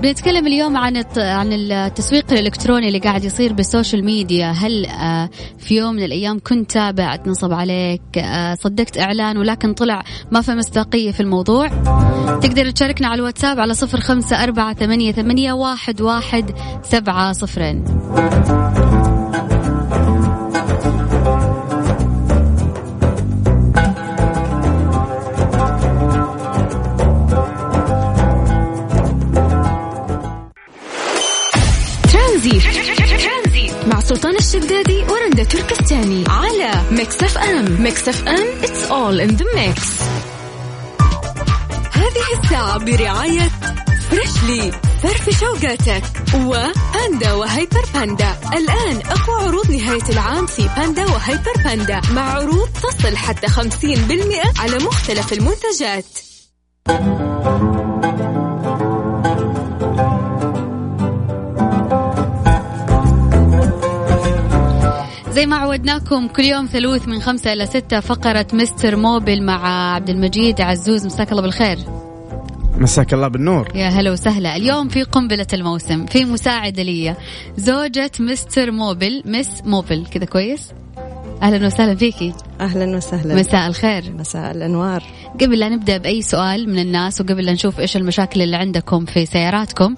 بنتكلم 0.06 0.46
اليوم 0.46 0.76
عن 0.76 1.04
عن 1.16 1.52
التسويق 1.52 2.32
الإلكتروني 2.32 2.88
اللي 2.88 2.98
قاعد 2.98 3.24
يصير 3.24 3.52
بالسوشيال 3.52 4.04
ميديا. 4.04 4.50
هل 4.50 4.86
آه، 4.86 5.30
في 5.58 5.76
يوم 5.76 5.94
من 5.94 6.02
الأيام 6.02 6.38
كنت 6.38 6.70
تابع 6.70 7.14
أتنصب 7.14 7.52
عليك 7.52 8.18
آه، 8.18 8.54
صدقت 8.54 8.98
إعلان 8.98 9.38
ولكن 9.38 9.72
طلع 9.72 10.02
ما 10.30 10.40
في 10.40 10.54
مصداقية 10.54 11.10
في 11.12 11.20
الموضوع؟ 11.20 11.68
تقدر 12.42 12.70
تشاركنا 12.70 13.08
على 13.08 13.18
الواتساب 13.18 13.60
على 13.60 13.74
صفر 13.74 14.00
خمسة 14.00 14.44
أربعة 14.44 14.74
ثمانية, 14.74 15.12
ثمانية 15.12 15.52
واحد, 15.52 16.00
واحد 16.00 16.50
سبعة 16.82 17.32
صفرين. 17.32 17.84
سلطان 34.16 34.36
الشدادي 34.36 35.02
ورندا 35.02 35.44
تركستاني 35.44 36.24
على 36.28 36.70
ميكس 36.90 37.22
اف 37.22 37.38
ام 37.38 37.82
ميكس 37.82 38.08
اف 38.08 38.28
ام 38.28 38.46
it's 38.62 38.90
all 38.90 39.28
in 39.28 39.36
the 39.36 39.44
mix. 39.56 39.80
هذه 41.92 42.42
الساعة 42.42 42.78
برعاية 42.78 43.50
فريشلي 44.10 44.72
فرفش 45.02 45.40
وقاتك 45.40 46.02
وباندا 46.34 47.32
وهيبر 47.32 47.84
باندا 47.94 48.36
الآن 48.52 48.96
أقوى 49.06 49.48
عروض 49.48 49.70
نهاية 49.70 50.08
العام 50.08 50.46
في 50.46 50.68
باندا 50.76 51.04
وهيبر 51.04 51.52
باندا 51.64 52.00
مع 52.10 52.30
عروض 52.32 52.68
تصل 52.68 53.16
حتى 53.16 53.46
50% 53.46 54.60
على 54.60 54.78
مختلف 54.78 55.32
المنتجات. 55.32 56.06
زي 65.36 65.46
ما 65.46 65.56
عودناكم 65.56 66.28
كل 66.28 66.42
يوم 66.42 66.66
ثلوث 66.66 67.08
من 67.08 67.20
خمسة 67.20 67.52
إلى 67.52 67.66
ستة 67.66 68.00
فقرة 68.00 68.46
مستر 68.52 68.96
موبل 68.96 69.42
مع 69.42 69.92
عبد 69.94 70.10
المجيد 70.10 70.60
عزوز. 70.60 71.06
مساك 71.06 71.30
الله 71.32 71.42
بالخير. 71.42 71.78
مساك 72.78 73.14
الله 73.14 73.28
بالنور. 73.28 73.68
يا 73.74 73.88
هلا 73.88 74.12
وسهلا. 74.12 74.56
اليوم 74.56 74.88
في 74.88 75.02
قنبلة 75.02 75.46
الموسم 75.52 76.06
في 76.06 76.24
مساعدة 76.24 76.82
لي 76.82 77.16
زوجة 77.56 78.10
مستر 78.20 78.70
موبل 78.70 79.22
مس 79.26 79.62
موبل 79.64 80.06
كذا 80.10 80.24
كويس؟ 80.24 80.72
أهلا 81.42 81.66
وسهلا 81.66 81.94
فيكي. 81.94 82.32
أهلا 82.60 82.96
وسهلا. 82.96 83.34
مساء 83.34 83.66
الخير. 83.66 84.12
مساء 84.18 84.50
الأنوار. 84.50 85.02
قبل 85.40 85.58
لا 85.58 85.68
نبدأ 85.68 85.96
بأي 85.96 86.22
سؤال 86.22 86.68
من 86.68 86.78
الناس 86.78 87.20
وقبل 87.20 87.44
لا 87.44 87.52
نشوف 87.52 87.80
إيش 87.80 87.96
المشاكل 87.96 88.42
اللي 88.42 88.56
عندكم 88.56 89.04
في 89.04 89.26
سياراتكم 89.26 89.94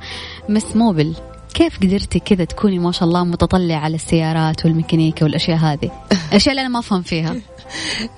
مس 0.49 0.77
موبل. 0.77 1.15
كيف 1.55 1.79
قدرتي 1.79 2.19
كذا 2.19 2.45
تكوني 2.45 2.79
ما 2.79 2.93
شاء 2.93 3.05
الله 3.05 3.25
متطلعة 3.25 3.79
على 3.79 3.95
السيارات 3.95 4.65
والميكانيكا 4.65 5.25
والأشياء 5.25 5.57
هذه؟ 5.59 5.91
الأشياء 6.31 6.53
اللي 6.53 6.61
أنا 6.61 6.69
ما 6.69 6.79
أفهم 6.79 7.03
فيها. 7.03 7.37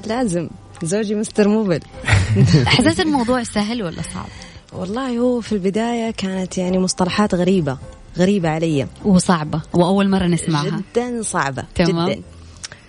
لازم. 0.07 0.49
زوجي 0.83 1.15
مستر 1.15 1.49
موبل. 1.49 1.81
حسيت 2.67 3.01
الموضوع 3.01 3.43
سهل 3.43 3.83
ولا 3.83 4.03
صعب؟ 4.15 4.27
والله 4.73 5.19
هو 5.19 5.41
في 5.41 5.53
البداية 5.53 6.11
كانت 6.11 6.59
يعني 6.59 6.79
مصطلحات 6.79 7.35
غريبة 7.35 7.79
غريبة 8.19 8.49
علي. 8.49 8.87
وصعبة 9.05 9.61
وأول 9.73 10.09
مرة 10.09 10.27
نسمعها. 10.27 10.83
جدا 10.95 11.23
صعبة 11.23 11.65
تمام. 11.75 12.11
جدا. 12.11 12.23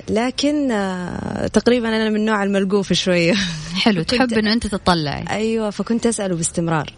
لكن 0.10 0.72
آه، 0.72 1.48
تقريبا 1.48 1.88
أنا 1.90 2.10
من 2.10 2.16
النوع 2.16 2.44
الملقوف 2.44 2.94
شوية. 2.94 3.34
حلو 3.76 4.04
تحب 4.12 4.34
إنه 4.34 4.54
أنت 4.54 4.68
تطلعي. 4.68 5.26
أيوه 5.30 5.70
فكنت 5.70 6.06
أسأله 6.06 6.36
باستمرار. 6.36 6.94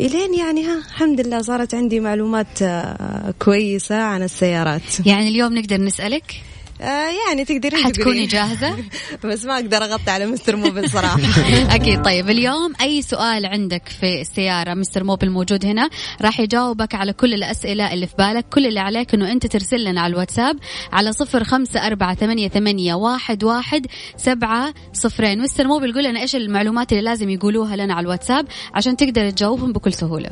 إلين 0.00 0.34
يعني 0.34 0.64
ها 0.64 0.78
الحمد 0.78 1.20
لله 1.20 1.42
صارت 1.42 1.74
عندي 1.74 2.00
معلومات 2.00 2.62
آه، 2.62 3.34
كويسة 3.38 3.96
عن 4.02 4.22
السيارات. 4.22 5.06
يعني 5.06 5.28
اليوم 5.28 5.54
نقدر 5.54 5.80
نسألك؟ 5.80 6.42
آه، 6.80 7.10
يعني 7.28 7.44
تقدرين 7.44 7.84
حتكوني. 7.84 8.26
جاهزة؟ 8.26 8.76
بس 9.24 9.44
ما 9.44 9.54
أقدر 9.54 9.76
أغطي 9.76 10.10
على 10.10 10.26
مستر 10.26 10.56
موبل 10.56 10.90
صراحة. 10.90 11.18
أكيد. 11.76 12.02
طيب 12.02 12.30
اليوم 12.30 12.72
أي 12.80 13.02
سؤال 13.02 13.46
عندك 13.46 13.88
في 14.00 14.20
السيارة 14.20 14.74
مستر 14.74 15.04
موبل 15.04 15.30
موجود 15.30 15.66
هنا؟ 15.66 15.90
راح 16.22 16.40
يجاوبك 16.40 16.94
على 16.94 17.12
كل 17.12 17.34
الأسئلة 17.34 17.92
اللي 17.92 18.06
في 18.06 18.14
بالك 18.18 18.44
كل 18.48 18.66
اللي 18.66 18.80
عليك 18.80 19.14
أنه 19.14 19.32
أنت 19.32 19.46
ترسل 19.46 19.84
لنا 19.84 20.00
على 20.00 20.12
الواتساب 20.12 20.56
على 20.92 21.12
صفر 21.12 21.44
خمسة 21.44 21.86
أربعة 21.86 22.14
ثمانية, 22.14 22.48
ثمانية 22.48 22.94
واحد, 22.94 23.44
واحد 23.44 23.86
سبعة 24.16 24.74
صفرين 24.92 25.42
مستر 25.42 25.66
موبل 25.66 25.94
قول 25.94 26.04
لنا 26.04 26.20
إيش 26.20 26.36
المعلومات 26.36 26.92
اللي 26.92 27.04
لازم 27.04 27.30
يقولوها 27.30 27.76
لنا 27.76 27.94
على 27.94 28.04
الواتساب 28.04 28.46
عشان 28.74 28.96
تقدر 28.96 29.30
تجاوبهم 29.30 29.72
بكل 29.72 29.92
سهولة. 29.92 30.30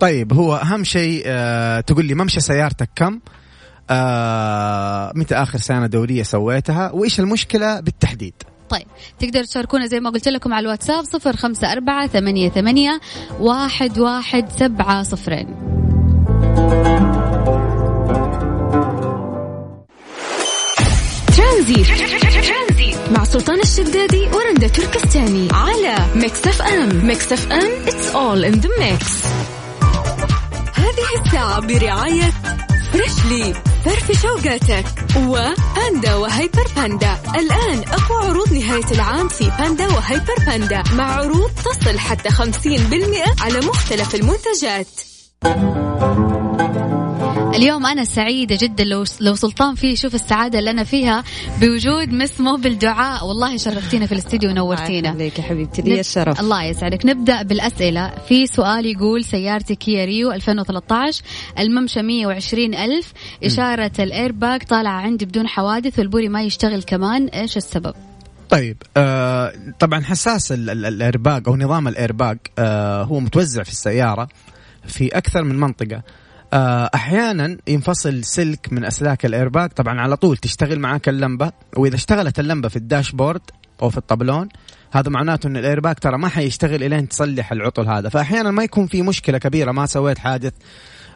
طيب 0.00 0.32
هو 0.32 0.56
أهم 0.56 0.84
شيء 0.84 1.22
آه 1.26 1.80
تقول 1.80 2.04
لي 2.04 2.14
ممشى 2.14 2.40
سيارتك 2.40 2.88
كم؟ 2.96 3.20
آه 3.92 5.12
متى 5.14 5.34
آخر 5.34 5.58
صيانه 5.58 5.86
دوريه 5.86 6.22
سويتها؟ 6.22 6.90
وإيش 6.90 7.20
المشكلة 7.20 7.80
بالتحديد؟ 7.80 8.34
طيب 8.68 8.86
تقدروا 9.18 9.44
تشاركونا 9.44 9.86
زي 9.86 10.00
ما 10.00 10.10
قلت 10.10 10.28
لكم 10.28 10.54
على 10.54 10.64
الواتساب 10.64 11.04
صفر 11.04 11.36
خمسة 11.36 11.72
أربعة 11.72 12.06
ثمانية, 12.06 12.48
ثمانية 12.48 13.00
واحد, 13.40 13.98
واحد 13.98 14.48
سبعة 14.50 15.02
صفرين. 15.02 15.56
ترانزيت. 21.36 21.86
مع 23.12 23.24
سلطان 23.24 23.60
الشدادي 23.60 24.26
ورندا 24.26 24.68
تركستاني 24.68 25.48
على 25.52 25.96
ميكس 26.14 26.46
اف 26.46 26.62
ام 26.62 27.06
ميكس 27.06 27.32
اف 27.32 27.52
ام 27.52 27.70
it's 27.86 28.14
all 28.14 28.44
in 28.52 28.60
the 28.62 28.68
mix. 28.68 29.26
هذه 30.74 31.24
الساعة 31.26 31.60
برعاية 31.60 32.32
فريشلي 32.92 33.54
فرفش 33.84 34.22
وقاتك. 34.22 34.84
وباندا 35.16 36.14
وهيبر 36.14 36.66
باندا. 36.76 37.18
الآن 37.34 37.84
أقوى 37.88 38.28
عروض 38.28 38.52
نهاية 38.52 38.92
العام 38.92 39.28
في 39.28 39.50
باندا 39.58 39.86
وهيبر 39.86 40.34
باندا. 40.46 40.82
مع 40.92 41.04
عروض 41.04 41.50
تصل 41.64 41.98
حتى 41.98 42.30
50% 42.30 43.34
على 43.40 43.60
مختلف 43.60 44.14
المنتجات. 44.14 44.88
اليوم 47.54 47.86
أنا 47.86 48.04
سعيدة 48.04 48.56
جدا 48.60 48.84
لو 48.84 49.04
لو 49.20 49.34
سلطان 49.34 49.74
فيه 49.74 49.94
شوف 49.94 50.14
السعادة 50.14 50.58
اللي 50.58 50.70
أنا 50.70 50.84
فيها 50.84 51.24
بوجود 51.60 52.08
Miss 52.12 52.40
موبل 52.40 52.78
دعاء. 52.78 53.26
والله 53.26 53.56
شرفتينا 53.56 54.06
في 54.06 54.12
الاستديو 54.12 54.50
ونورتينا. 54.50 55.08
عليك 55.08 55.38
يا 55.38 55.42
حبيبتي 55.44 55.82
لي 55.82 56.00
الشرف. 56.00 56.40
الله 56.40 56.62
يسعدك. 56.64 57.06
نبدأ 57.06 57.42
بالأسئلة. 57.42 58.12
في 58.28 58.46
سؤال 58.46 58.86
يقول 58.86 59.24
سيارتي 59.24 59.74
كيا 59.74 60.04
ريو 60.04 60.32
2013 60.32 61.22
الممشى 61.58 62.02
120 62.02 62.74
ألف 62.74 63.12
إشارة 63.44 63.92
الإيرباك 63.98 64.64
طالعة 64.64 65.00
عندي 65.00 65.24
بدون 65.26 65.48
حوادث 65.48 65.98
والبوري 65.98 66.28
ما 66.28 66.42
يشتغل 66.42 66.82
كمان 66.82 67.26
إيش 67.26 67.56
السبب؟ 67.56 67.94
طيب 68.50 68.76
آه 68.96 69.52
طبعا 69.78 70.00
حساس 70.00 70.52
ال- 70.52 70.70
ال- 70.70 70.84
الايرباج 70.86 71.42
أو 71.48 71.56
نظام 71.56 71.88
الايرباج 71.88 72.38
آه 72.58 73.02
هو 73.02 73.20
متوزع 73.20 73.62
في 73.62 73.70
السيارة 73.70 74.28
في 74.86 75.08
أكثر 75.08 75.42
من 75.44 75.60
منطقة. 75.60 75.96
آه 75.96 76.02
أحيانا 76.94 77.58
ينفصل 77.66 78.24
سلك 78.24 78.72
من 78.72 78.84
أسلاك 78.84 79.26
الايرباج 79.26 79.70
طبعا 79.70 80.00
على 80.00 80.16
طول 80.16 80.36
تشتغل 80.36 80.78
معاك 80.78 81.08
اللمبة 81.08 81.52
وإذا 81.76 81.94
اشتغلت 81.94 82.40
اللمبة 82.40 82.68
في 82.68 82.76
ال 82.76 82.82
dashboard 82.82 83.40
أو 83.82 83.90
في 83.90 83.98
الطبلون 83.98 84.48
هذا 84.92 85.10
معناته 85.10 85.46
إن 85.46 85.56
الايرباج 85.56 85.94
ترى 85.94 86.18
ما 86.18 86.28
حيشتغل 86.28 86.82
إلين 86.82 87.08
تصلح 87.08 87.52
العطل 87.52 87.88
هذا. 87.88 88.08
فأحيانا 88.08 88.50
ما 88.50 88.64
يكون 88.64 88.86
في 88.86 89.02
مشكلة 89.02 89.38
كبيرة 89.38 89.72
ما 89.72 89.86
سويت 89.86 90.18
حادث 90.18 90.52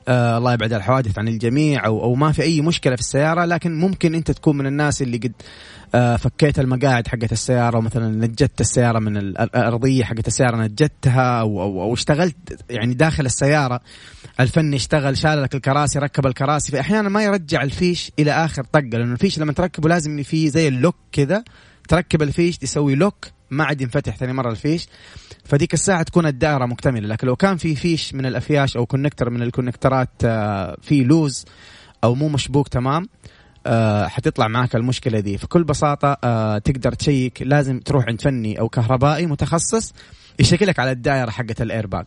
آه 0.08 0.38
الله 0.38 0.52
يبعد 0.52 0.72
الحوادث 0.72 1.18
عن 1.18 1.28
الجميع 1.28 1.86
أو 1.86 2.02
أو 2.02 2.14
ما 2.14 2.32
في 2.32 2.42
أي 2.42 2.60
مشكلة 2.60 2.94
في 2.94 3.00
السيارة 3.00 3.44
لكن 3.44 3.74
ممكن 3.78 4.14
أنت 4.14 4.30
تكون 4.30 4.56
من 4.58 4.66
الناس 4.66 5.02
اللي 5.02 5.16
قد 5.18 5.32
آه 5.94 6.16
فكيت 6.16 6.58
المقاعد 6.58 7.08
حقت 7.08 7.32
السيارة 7.32 7.78
ومثلا 7.78 8.08
نجدت 8.08 8.60
السيارة 8.60 8.98
من 8.98 9.16
ال- 9.16 9.38
الارضيه 9.40 10.04
حقت 10.04 10.26
السيارة 10.26 10.56
نجدتها 10.56 11.40
أو 11.40 11.62
أو, 11.62 11.82
أو 11.82 11.94
اشتغلت 11.94 12.36
يعني 12.70 12.94
داخل 12.94 13.26
السيارة 13.26 13.80
الفني 14.40 14.76
اشتغل 14.76 15.16
شال 15.18 15.42
لك 15.42 15.54
الكراسي 15.54 15.98
ركب 15.98 16.26
الكراسي 16.26 16.72
فاحيانا 16.72 17.08
ما 17.08 17.22
يرجع 17.24 17.62
الفيش 17.62 18.12
إلى 18.18 18.32
آخر 18.32 18.64
طقة 18.64 18.80
لأنه 18.92 19.12
الفيش 19.12 19.38
لما 19.38 19.52
تركبه 19.52 19.88
لازم 19.88 20.22
فيه 20.22 20.48
زي 20.48 20.68
ال 20.68 20.74
lock 20.74 20.96
كذا 21.12 21.44
تركب 21.88 22.22
الفيش 22.22 22.58
تسوي 22.58 22.94
lock 22.94 23.26
ما 23.50 23.64
عاد 23.64 23.80
ينفتح 23.80 24.16
ثاني 24.16 24.32
مرة 24.32 24.50
الفيش. 24.50 24.88
فديك 25.44 25.74
الساعة 25.74 26.02
تكون 26.02 26.26
الدائرة 26.26 26.66
مكتملة. 26.66 27.08
لكن 27.08 27.26
لو 27.26 27.36
كان 27.36 27.56
في 27.56 27.74
فيش 27.76 28.14
من 28.14 28.26
الأفياش 28.26 28.76
أو 28.76 28.86
connector 28.86 29.30
من 29.30 29.42
الكونكترات 29.42 30.10
آه، 30.24 30.76
في 30.82 31.04
loose 31.04 31.44
أو 32.04 32.14
مو 32.14 32.28
مشبوك 32.28 32.68
تمام 32.68 33.08
آه، 33.66 34.06
حتطلع 34.06 34.48
معك 34.48 34.76
المشكلة 34.76 35.20
دي 35.20 35.38
فكل 35.38 35.64
بساطة 35.64 36.16
آه، 36.24 36.58
تقدر 36.58 36.92
تشيك. 36.92 37.42
لازم 37.42 37.80
تروح 37.80 38.04
عند 38.08 38.20
فني 38.20 38.60
أو 38.60 38.68
كهربائي 38.68 39.26
متخصص 39.26 39.94
يشيكلك 40.38 40.78
على 40.78 40.90
الدائرة 40.90 41.30
حقت 41.30 41.62
الايرباج 41.62 42.06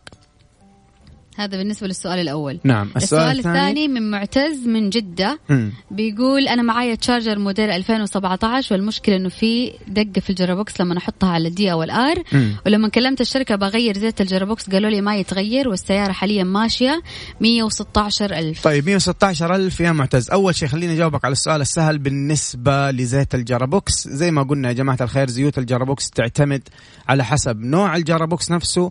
هذا 1.36 1.56
بالنسبة 1.56 1.86
للسؤال 1.86 2.18
الأول. 2.18 2.58
نعم 2.64 2.90
السؤال 2.96 3.38
الثاني. 3.38 3.88
من 3.88 4.10
معتز 4.10 4.66
من 4.66 4.90
جدة 4.90 5.38
مم. 5.48 5.72
بيقول 5.90 6.48
أنا 6.48 6.62
معايا 6.62 6.94
تشارجر 6.94 7.38
موديل 7.38 7.70
2017 7.70 8.74
والمشكلة 8.74 9.16
إنه 9.16 9.28
في 9.28 9.72
دقة 9.88 10.20
في 10.20 10.30
ال 10.30 10.36
gearbox 10.36 10.80
لما 10.80 10.98
احطها 10.98 11.28
على 11.28 11.48
ال 11.48 11.60
D 11.60 11.72
أو 11.72 11.82
ال 11.82 12.02
R 12.02 12.22
مم. 12.32 12.56
ولما 12.66 12.88
كلمت 12.88 13.20
الشركة 13.20 13.56
بغير 13.56 13.98
زيت 13.98 14.20
ال 14.20 14.26
gearbox 14.26 14.70
قالوا 14.70 14.90
لي 14.90 15.00
ما 15.00 15.16
يتغير 15.16 15.68
والسيارة 15.68 16.12
حاليا 16.12 16.44
ماشية 16.44 17.02
116 17.40 18.38
ألف. 18.38 18.64
طيب 18.64 18.86
116 18.86 19.54
ألف 19.54 19.80
يا 19.80 19.92
معتز. 19.92 20.30
أول 20.30 20.54
شيء 20.54 20.68
خليني 20.68 20.94
أجاوبك 20.94 21.24
على 21.24 21.32
السؤال 21.32 21.60
السهل 21.60 21.98
بالنسبة 21.98 22.90
لزيت 22.90 23.34
ال 23.34 23.43
gearbox 23.43 24.08
زي 24.08 24.30
ما 24.30 24.42
قلنا 24.42 24.68
يا 24.68 24.72
جماعة 24.72 24.98
الخير 25.00 25.30
زيوت 25.30 25.58
ال 25.58 25.64
gearbox 25.64 26.10
تعتمد 26.10 26.62
على 27.08 27.24
حسب 27.24 27.60
نوع 27.60 27.96
ال 27.96 28.03
gearbox 28.03 28.50
نفسه. 28.50 28.90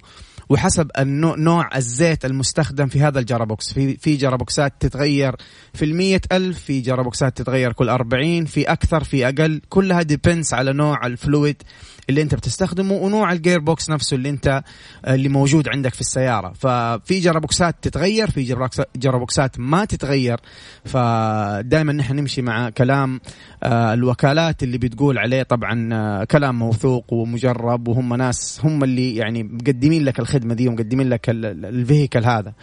وحسب 0.50 0.92
نوع 1.38 1.70
الزيت 1.76 2.26
المستخدم 2.26 2.88
في 2.88 3.02
هذا 3.02 3.20
ال 3.20 3.26
gearbox. 3.26 3.74
في 3.74 3.98
في 3.98 4.16
جرابوكسات 4.16 4.74
تتغير 4.80 5.36
في 5.74 5.86
المية 5.86 6.22
ألف 6.32 6.60
في 6.60 6.82
جرابوكسات 6.82 7.38
تتغير 7.38 7.74
كل 7.74 7.90
40 7.90 8.46
في 8.46 8.64
أكثر 8.64 9.04
في 9.04 9.28
أقل. 9.28 9.62
كلها 9.70 10.02
depends 10.02 10.54
على 10.54 10.74
نوع 10.74 11.06
ال 11.06 11.15
fluid 11.15 11.64
اللي 12.10 12.22
انت 12.22 12.36
بتستخدمه 12.36 12.94
ونوع 12.94 13.32
ال 13.32 13.60
gearbox 13.60 13.90
نفسه 13.90 14.16
اللي 14.16 14.30
انت 14.30 14.64
اللي 15.08 15.30
موجود 15.30 15.68
عندك 15.70 15.94
في 15.94 16.02
السيارة. 16.02 16.54
ففي 16.54 17.20
جرابوكسات 17.20 17.76
تتغير 17.82 18.32
في 18.32 18.44
gearbox- 18.44 18.84
جرابوكسات 18.96 19.60
ما 19.60 19.86
تتغير. 19.86 20.40
فدائما 20.86 21.94
نحن 21.94 22.16
نمشي 22.16 22.42
مع 22.42 22.70
كلام 22.70 23.22
آه، 23.64 23.94
الوكالات 23.94 24.64
اللي 24.64 24.78
بتقول 24.78 25.18
عليه. 25.18 25.44
طبعا 25.44 25.90
آه، 25.94 26.24
كلام 26.24 26.60
موثوق 26.60 27.14
ومجرب 27.14 27.88
وهم 27.88 28.14
ناس 28.14 28.62
هم 28.64 28.84
اللي 28.84 29.16
يعني 29.16 29.44
مقدمين 29.44 30.06
لك 30.06 30.20
الخدمة 30.20 30.54
دي 30.54 30.68
ومقدمين 30.68 31.10
لك 31.10 31.30
ال- 31.30 31.46
ال- 31.46 31.66
ال 31.66 31.73
vehicle 31.73 32.26
هذا. 32.26 32.54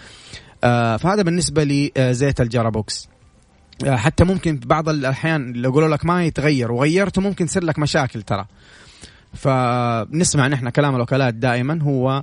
آه، 0.65 0.97
فهذا 0.97 1.23
بالنسبة 1.23 1.65
لزيت 1.65 2.41
ال 2.41 2.49
gearbox 2.49 3.09
آه، 3.87 3.97
حتى 3.97 4.25
ممكن 4.25 4.61
بعض 4.67 4.89
الأحيان 4.89 5.53
لو 5.53 5.71
يقولوا 5.71 5.89
لك 5.89 6.05
ما 6.05 6.25
يتغير 6.25 6.73
وغيرته 6.73 7.21
ممكن 7.23 7.47
تصير 7.47 7.65
لك 7.65 7.79
مشاكل 7.79 8.23
ترى. 8.23 8.47
فنسمع 9.35 10.47
نحن 10.47 10.69
كلام 10.69 10.95
الوكالات 10.97 11.35
دائما 11.35 11.83
هو 11.83 12.23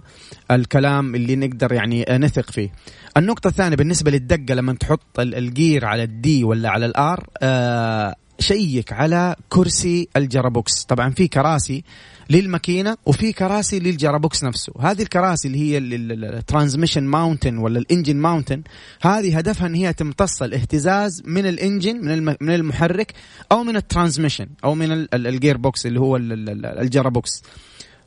الكلام 0.52 1.16
اللي 1.16 1.36
نقدر 1.36 1.74
يعني 1.74 2.06
نثق 2.10 2.52
فيه. 2.52 2.70
النقطة 3.18 3.48
الثانية 3.48 3.76
بالنسبة 3.76 4.12
للدقة 4.12 4.54
لما 4.56 4.74
تحط 4.74 5.20
ال- 5.20 5.36
ال 5.36 5.46
gear 5.46 5.86
على 5.86 6.04
ال 6.04 6.24
D 6.24 6.44
ولا 6.44 6.70
على 6.70 6.86
ال 6.86 7.07
R 7.07 7.28
آه 7.42 8.16
شيك 8.40 8.94
على 8.94 9.36
كرسي 9.50 10.08
ال 10.18 10.25
gearbox. 10.25 10.84
طبعا 10.84 11.10
في 11.10 11.28
كراسي 11.28 11.84
للماكينة 12.30 12.98
وفي 13.06 13.34
كراسي 13.34 13.80
لل 13.80 13.94
gearbox 13.94 14.44
نفسه. 14.44 14.74
هذه 14.80 15.02
الكراسي 15.02 15.48
اللي 15.48 15.60
هي 15.60 15.78
ال 15.78 15.88
transmission 15.88 17.04
mounting 17.04 17.58
ولا 17.58 17.80
ال 17.80 17.85
engine 17.85 18.16
mounting 18.16 18.64
هذه 19.02 19.38
هدفها 19.38 19.68
إن 19.68 19.76
هي 19.76 19.94
تمتص 19.94 20.42
الاهتزاز 20.42 21.24
من 21.26 21.46
ال 21.46 21.53
engine 21.53 21.96
من 22.06 22.26
من 22.42 22.56
المحرك 22.56 23.14
أو 23.52 23.64
من 23.64 23.76
ال 23.76 23.81
transmission 23.81 24.48
أو 24.64 24.76
من 24.76 24.92
ال- 24.92 25.16
ال- 25.16 25.28
ال 25.28 25.58
gearbox 25.58 25.86
اللي 25.86 26.00
هو 26.00 26.16
ال- 26.18 26.32
ال- 26.34 26.50
ال- 26.50 26.66
ال 26.66 26.75
gearbox. 26.75 27.44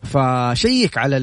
فشيك 0.02 0.98
على 0.98 1.16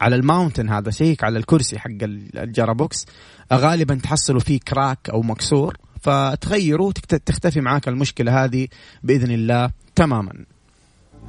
على 0.00 0.16
ال 0.16 0.22
mounting 0.22 0.68
هذا 0.68 0.90
شيك 0.90 1.24
على 1.24 1.38
الكرسي 1.38 1.78
حق 1.78 1.90
ال- 2.02 2.38
ال 2.38 2.46
gearbox. 2.46 3.06
غالبا 3.52 3.94
تحصلوا 3.94 4.40
فيه 4.40 4.60
crack 4.68 5.10
أو 5.10 5.22
مكسور. 5.22 5.76
فتغيره 6.02 6.90
تختفي 7.26 7.60
معاك 7.60 7.88
المشكلة 7.88 8.44
هذه 8.44 8.68
بإذن 9.02 9.30
الله 9.30 9.70
تماما. 9.94 10.32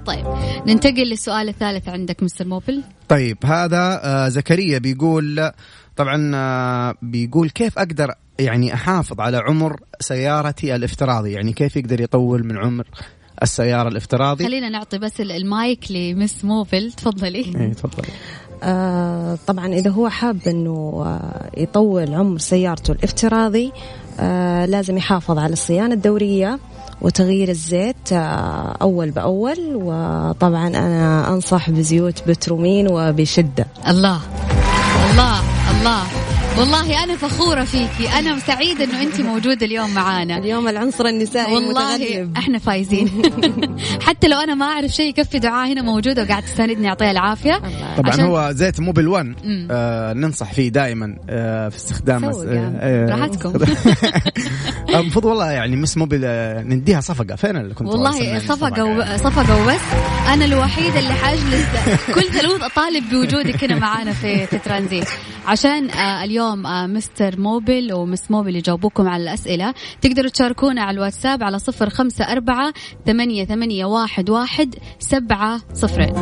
طيب 0.06 0.26
ننتقل 0.68 1.04
للسؤال 1.10 1.50
الثالث 1.50 1.90
عندك 1.90 2.24
مستر 2.24 2.48
موبل. 2.48 2.84
طيب 3.10 3.38
هذا 3.46 4.02
آه 4.04 4.28
زكريا 4.30 4.80
بيقول 4.80 5.52
طبعا 5.98 6.32
آه 6.36 6.96
بيقول 7.02 7.50
كيف 7.50 7.78
أقدر 7.80 8.14
يعني 8.40 8.74
أحافظ 8.74 9.22
على 9.22 9.38
عمر 9.38 9.80
سيارتي 10.00 10.76
الافتراضي؟ 10.76 11.32
يعني 11.32 11.54
كيف 11.54 11.78
يقدر 11.78 12.02
يطول 12.02 12.46
من 12.46 12.58
عمر 12.58 12.88
السيارة 13.44 13.88
الافتراضي؟ 13.88 14.44
خلينا 14.44 14.70
نعطي 14.70 14.98
بس 14.98 15.22
ال- 15.22 15.32
المايك 15.32 15.92
لمس 15.92 16.46
موبل. 16.46 16.92
تفضلي. 16.92 17.46
إيه 17.56 17.74
تفضل 17.74 18.04
آه 18.64 19.38
طبعا 19.48 19.68
إذا 19.68 19.90
هو 19.92 20.10
حاب 20.10 20.38
أنه 20.48 21.04
آه 21.06 21.50
يطول 21.58 22.14
عمر 22.14 22.38
سيارته 22.38 22.92
الافتراضي 22.92 23.72
آه 24.20 24.66
لازم 24.66 24.98
يحافظ 24.98 25.38
على 25.38 25.54
الصيانة 25.54 25.94
الدورية 25.94 26.60
وتغيير 27.02 27.50
الزيت 27.50 28.14
آه 28.14 28.76
أول 28.82 29.12
بأول. 29.12 29.60
وطبعا 29.76 30.68
أنا 30.68 31.34
أنصح 31.34 31.70
بزيوت 31.70 32.24
بترومين 32.28 32.88
وبشدة. 32.88 33.68
الله 33.88 34.20
الله 35.12 35.40
الله. 35.72 36.04
والله 36.60 37.04
أنا 37.04 37.16
فخورة 37.18 37.64
فيكي. 37.64 38.20
أنا 38.20 38.40
سعيدة 38.40 38.84
إنه 38.84 39.02
انت 39.02 39.22
موجودة 39.22 39.66
اليوم 39.66 39.94
معانا. 39.94 40.38
اليوم 40.38 40.68
العنصر 40.68 41.06
النسائي 41.06 41.54
والله 41.56 41.96
المتغلب 41.96 42.38
إحنا 42.38 42.60
فايزين. 42.60 43.22
حتى 44.08 44.28
لو 44.28 44.38
أنا 44.40 44.56
ما 44.56 44.66
أعرف 44.66 44.92
شيء 44.92 45.10
يكفي 45.10 45.40
دعاء 45.40 45.72
هنا 45.72 45.82
موجوده 45.82 46.24
وقاعد 46.24 46.44
تساندني 46.44 46.88
يعطيها 46.88 47.12
العافية. 47.12 47.62
طبعا 47.98 48.14
عشان- 48.14 48.24
هو 48.26 48.52
زيت 48.54 48.80
موبل 48.80 49.08
1 49.08 49.26
مم. 49.26 49.68
آه 49.72 50.14
ننصح 50.14 50.54
فيه 50.54 50.70
دائما 50.70 51.16
آه 51.30 51.70
في 51.70 51.78
استخدامه 51.78 52.32
سوق 52.32 52.42
آه، 52.48 52.54
يعني. 52.54 52.78
آه، 52.82 53.06
براحتكم. 53.06 53.54
آه، 54.94 55.00
المفروض 55.00 55.26
والله 55.26 55.52
يعني 55.52 55.76
مس 55.76 55.98
موبل 55.98 56.22
آه 56.26 56.62
نديها 56.64 57.02
صفقة. 57.02 57.36
فين 57.36 57.58
اللي 57.58 57.74
كنت 57.74 57.88
والله 57.88 58.40
صفقة 58.40 58.84
و... 58.86 59.18
صفقة 59.18 59.62
وبس. 59.64 59.80
أنا 60.34 60.46
الوحيدة 60.46 61.00
اللي 61.00 61.14
حاجلس. 61.14 61.66
كل 62.16 62.24
ثلوث 62.24 62.62
أطالب 62.64 63.04
بوجودك 63.10 63.64
هنا 63.64 63.76
معانا 63.80 64.12
في 64.14 64.46
في 64.48 64.58
ترانزيت. 64.58 65.08
عشان 65.48 65.90
آه 65.90 66.24
اليوم 66.24 66.49
آه 66.54 66.88
مستر 66.88 67.40
موبل 67.40 67.94
ومس 67.94 68.32
موبل 68.32 68.56
يجاوبوكم 68.56 69.08
على 69.08 69.24
الأسئلة. 69.24 69.74
تقدروا 70.02 70.30
تشاركونا 70.30 70.82
على 70.82 70.96
الواتساب 70.96 71.44
على 71.44 71.60
صفر 71.60 71.90
خمسة 71.90 72.32
أربعة 72.32 72.74
ثمانية, 73.06 73.46
ثمانية 73.46 73.86
واحد, 73.86 74.30
واحد 74.30 74.76
سبعة 75.00 75.62
صفرين 75.74 76.14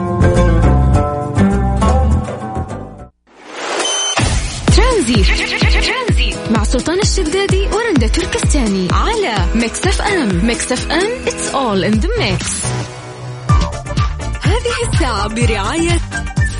ترانزيت 4.77 6.51
مع 6.51 6.63
سلطان 6.63 6.99
الشدادي 6.99 7.67
ورندا 7.67 8.07
تركستاني 8.07 8.87
على 8.91 9.35
ميكس 9.55 9.87
اف 9.87 10.01
ام. 10.01 10.45
ميكس 10.45 10.71
اف 10.71 10.91
ام 10.91 11.25
it's 11.25 11.53
all 11.53 11.83
in 11.91 11.99
the 12.01 12.07
mix. 12.07 12.65
هذه 14.41 14.93
الساعة 14.93 15.27
برعاية 15.27 15.99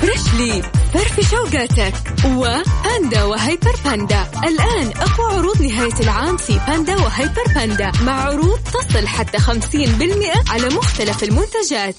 فريشلي 0.00 0.62
فرف 0.94 1.30
شوقاتك 1.30 1.94
وباندا 2.26 3.24
وهيبر 3.24 3.76
باندا. 3.84 4.30
الآن 4.48 4.92
أقوى 4.96 5.36
عروض 5.38 5.62
نهاية 5.62 6.00
العام 6.00 6.36
في 6.36 6.60
باندا 6.66 6.96
وهيبر 6.96 7.44
باندا. 7.54 7.92
مع 8.02 8.12
عروض 8.12 8.58
تصل 8.58 9.06
حتى 9.06 9.38
50% 9.38 10.50
على 10.50 10.68
مختلف 10.68 11.24
المنتجات. 11.24 11.96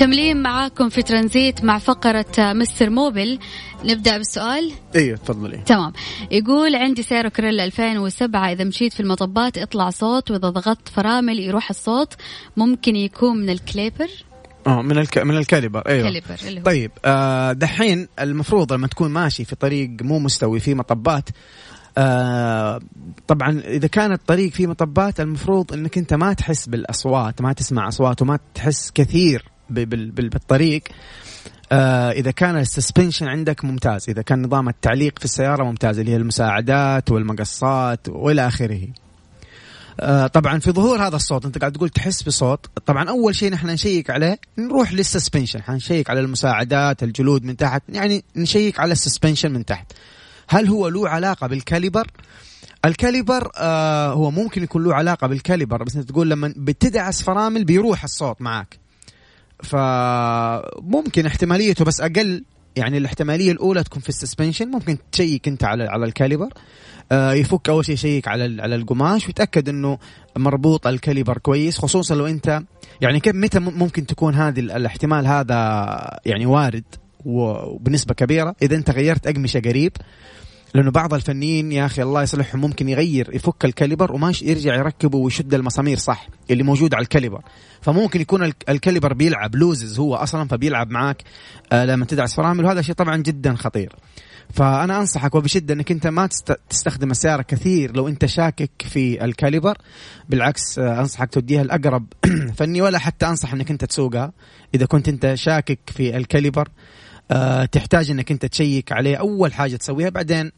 مكملين 0.00 0.42
معاكم 0.42 0.88
في 0.88 1.02
ترانزيت 1.02 1.64
مع 1.64 1.78
فقرة 1.78 2.26
مستر 2.38 2.90
موبل. 2.90 3.38
نبدأ 3.84 4.18
بالسؤال؟ 4.18 4.72
أيوه 4.94 5.16
تفضلي. 5.16 5.56
تمام. 5.56 5.92
يقول 6.30 6.74
عندي 6.76 7.02
سيارة 7.02 7.28
كورولا 7.28 7.64
2007 7.64 8.52
إذا 8.52 8.64
مشيت 8.64 8.92
في 8.92 9.00
المطبات 9.00 9.56
يطلع 9.56 9.90
صوت 9.90 10.30
وإذا 10.30 10.48
ضغطت 10.48 10.88
فرامل 10.88 11.38
يروح 11.40 11.70
الصوت. 11.70 12.14
ممكن 12.56 12.96
يكون 12.96 13.36
من 13.36 13.50
ال 13.50 13.56
caliper؟ 13.56 14.08
آه 14.66 14.82
من 14.82 14.98
الك... 14.98 15.18
من 15.18 15.36
ال 15.36 15.41
caliper 15.41 15.80
أيوه. 15.88 16.04
caliper 16.04 16.36
اللي 16.46 16.60
هو. 16.60 16.64
طيب 16.64 16.90
آه 17.04 17.52
دحين 17.52 18.08
المفروض 18.20 18.72
لما 18.72 18.86
تكون 18.86 19.10
ماشي 19.10 19.44
في 19.44 19.56
طريق 19.56 19.90
مو 20.02 20.18
مستوي 20.18 20.60
في 20.60 20.74
مطبات 20.74 21.28
آه 21.98 22.80
طبعا 23.26 23.62
إذا 23.66 23.88
كان 23.88 24.12
الطريق 24.12 24.52
فيه 24.52 24.66
مطبات 24.66 25.20
المفروض 25.20 25.72
إنك 25.72 25.98
أنت 25.98 26.14
ما 26.14 26.32
تحس 26.32 26.68
بالأصوات 26.68 27.42
ما 27.42 27.52
تسمع 27.52 27.88
أصوات 27.88 28.22
وما 28.22 28.38
تحس 28.54 28.90
كثير. 28.90 29.59
بالطريق 29.70 30.82
آه 31.72 32.10
إذا 32.10 32.30
كان 32.30 32.56
ال 32.58 32.64
suspension 32.64 33.28
عندك 33.28 33.64
ممتاز 33.64 34.10
إذا 34.10 34.22
كان 34.22 34.42
نظام 34.42 34.68
التعليق 34.68 35.18
في 35.18 35.24
السيارة 35.24 35.64
ممتاز 35.64 35.98
اللي 35.98 36.12
هي 36.12 36.16
المساعدات 36.16 37.10
والمقصات 37.10 38.08
وإلى 38.08 38.46
آخره. 38.46 38.88
آه، 40.00 40.26
طبعا 40.26 40.58
في 40.58 40.70
ظهور 40.70 41.06
هذا 41.06 41.16
الصوت 41.16 41.44
أنت 41.44 41.58
قاعد 41.58 41.72
تقول 41.72 41.88
تحس 41.88 42.22
بصوت 42.22 42.66
طبعا 42.86 43.08
أول 43.08 43.34
شيء 43.34 43.52
نحن 43.52 43.66
نشيك 43.66 44.10
عليه 44.10 44.38
نروح 44.58 44.92
لل 44.92 45.04
suspension 45.04 45.62
حنشيك 45.62 46.10
على 46.10 46.20
المساعدات 46.20 47.02
الجلود 47.02 47.44
من 47.44 47.56
تحت 47.56 47.82
يعني 47.88 48.24
نشيك 48.36 48.80
على 48.80 48.92
ال 48.92 48.98
suspension 48.98 49.52
من 49.52 49.64
تحت. 49.64 49.92
هل 50.48 50.68
هو 50.68 50.88
له 50.88 51.08
علاقة 51.08 51.46
بال 51.46 51.58
caliper؟ 51.58 52.06
ال 52.84 52.92
caliper 52.92 53.50
آه 53.56 54.12
هو 54.12 54.30
ممكن 54.30 54.62
يكون 54.62 54.84
له 54.84 54.94
علاقة 54.94 55.26
بال 55.26 55.38
caliper 55.38 55.82
بس 55.84 55.96
أنت 55.96 56.08
تقول 56.08 56.30
لما 56.30 56.54
بتدعس 56.56 57.22
فرامل 57.22 57.64
بيروح 57.64 58.04
الصوت 58.04 58.42
معك 58.42 58.78
فممكن 59.62 61.26
احتماليته 61.26 61.84
بس 61.84 62.00
أقل 62.00 62.44
يعني 62.76 62.98
الاحتمالية 62.98 63.52
الأولى 63.52 63.84
تكون 63.84 64.02
في 64.02 64.08
ال 64.08 64.13
suspension. 64.13 64.68
ممكن 64.68 64.98
تشيك 65.12 65.48
أنت 65.48 65.64
على 65.64 65.84
على 65.84 66.04
ال 66.04 66.09
caliper. 66.09 66.48
آه، 67.12 67.32
يفك 67.32 67.68
أول 67.68 67.84
شيء 67.84 67.94
يشيك 67.94 68.28
على 68.28 68.62
على 68.62 68.74
القماش 68.74 69.26
ويتأكد 69.26 69.68
إنه 69.68 69.98
مربوط 70.36 70.86
ال 70.86 70.92
caliper 70.92 71.38
كويس 71.38 71.78
خصوصا 71.78 72.14
لو 72.14 72.26
أنت 72.26 72.62
يعني 73.00 73.20
كيف 73.20 73.34
متى 73.34 73.58
ممكن 73.58 74.06
تكون 74.06 74.34
هذه 74.34 74.60
ال- 74.60 74.70
الاحتمال 74.70 75.26
هذا 75.26 76.20
يعني 76.26 76.46
وارد 76.46 76.84
وبنسبة 77.24 78.14
كبيرة. 78.14 78.54
إذا 78.62 78.76
أنت 78.76 78.90
غيرت 78.90 79.26
أقمشة 79.26 79.60
قريب 79.60 79.92
لأنه 80.74 80.90
بعض 80.90 81.14
الفنيين 81.14 81.72
يا 81.72 81.86
أخي 81.86 82.02
الله 82.02 82.22
يصلحهم 82.22 82.60
ممكن 82.60 82.88
يغير 82.88 83.30
يفك 83.34 83.64
ال 83.64 83.70
caliper 83.70 84.12
وما 84.12 84.32
يرجع 84.42 84.74
يركبه 84.74 85.18
ويشد 85.18 85.54
المسامير 85.54 85.98
صح 85.98 86.28
اللي 86.50 86.62
موجود 86.62 86.94
على 86.94 87.02
ال 87.02 87.06
caliper. 87.06 87.40
فممكن 87.80 88.20
يكون 88.20 88.44
ال- 88.44 88.52
ال 88.68 88.74
caliper 88.74 89.12
بيلعب 89.12 89.56
loose 89.56 89.98
هو 89.98 90.14
أصلا 90.14 90.48
فبيلعب 90.48 90.90
معك 90.90 91.22
آه 91.72 91.84
لما 91.84 92.04
تدعس 92.04 92.34
فرامل 92.34 92.64
وهذا 92.64 92.82
شيء 92.82 92.94
طبعا 92.94 93.16
جدا 93.16 93.54
خطير. 93.54 93.92
فأنا 94.54 95.00
أنصحك 95.00 95.34
وبشدة 95.34 95.74
إنك 95.74 95.90
أنت 95.90 96.06
ما 96.06 96.26
تست- 96.26 96.58
تستخدم 96.70 97.10
السيارة 97.10 97.42
كثير 97.42 97.96
لو 97.96 98.08
أنت 98.08 98.26
شاكك 98.26 98.70
في 98.78 99.24
ال 99.24 99.30
caliper. 99.30 99.78
بالعكس 100.28 100.78
آه، 100.78 101.00
أنصحك 101.00 101.30
توديها 101.34 101.62
الاقرب 101.62 102.06
فني 102.56 102.82
ولا 102.82 102.98
حتى 102.98 103.26
أنصح 103.26 103.52
إنك 103.52 103.70
أنت 103.70 103.84
تسوقها. 103.84 104.32
إذا 104.74 104.86
كنت 104.86 105.08
أنت 105.08 105.34
شاكك 105.34 105.78
في 105.86 106.16
ال 106.16 106.23
caliper 106.23 106.68
تحتاج 107.72 108.10
إنك 108.10 108.30
أنت 108.30 108.46
تشيك 108.46 108.92
عليه. 108.92 109.16
أول 109.16 109.54
حاجة 109.54 109.76
تسويها 109.76 110.08
بعدين 110.08 110.52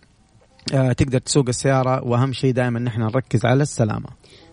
آه، 0.74 0.92
تقدر 0.92 1.18
تسوق 1.18 1.44
السيارة. 1.48 2.04
وأهم 2.04 2.32
شيء 2.32 2.52
دائما 2.52 2.78
نحن 2.80 3.00
نركز 3.00 3.44
على 3.44 3.62
السلامة. 3.62 4.08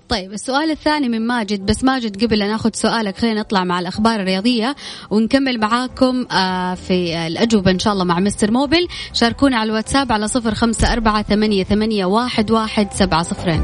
طيب 0.10 0.34
السؤال 0.34 0.72
الثاني 0.72 1.10
من 1.10 1.28
ماجد. 1.28 1.66
بس 1.66 1.84
ماجد 1.84 2.24
قبل 2.24 2.40
لا 2.40 2.48
ناخذ 2.48 2.70
سؤالك 2.74 3.18
خلينا 3.18 3.40
نطلع 3.40 3.64
مع 3.64 3.80
الأخبار 3.80 4.20
الرياضية 4.20 4.76
ونكمل 5.10 5.60
معاكم 5.60 6.26
آه 6.32 6.76
في 6.76 7.28
الأجوبة 7.28 7.72
إن 7.72 7.80
شاء 7.80 7.94
الله 7.94 8.04
مع 8.04 8.20
مستر 8.20 8.52
موبل. 8.52 8.88
شاركونا 9.14 9.58
على 9.58 9.70
الواتساب 9.70 10.12
على 10.12 10.28
صفر 10.28 10.54
خمسة 10.54 10.94
أربعة 10.94 11.24
ثمانية, 11.24 11.64
ثمانية 11.64 12.06
واحد, 12.06 12.52
واحد 12.52 12.94
سبعة 12.94 13.24
صفرين. 13.24 13.64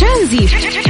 ترانزيت. 0.00 0.89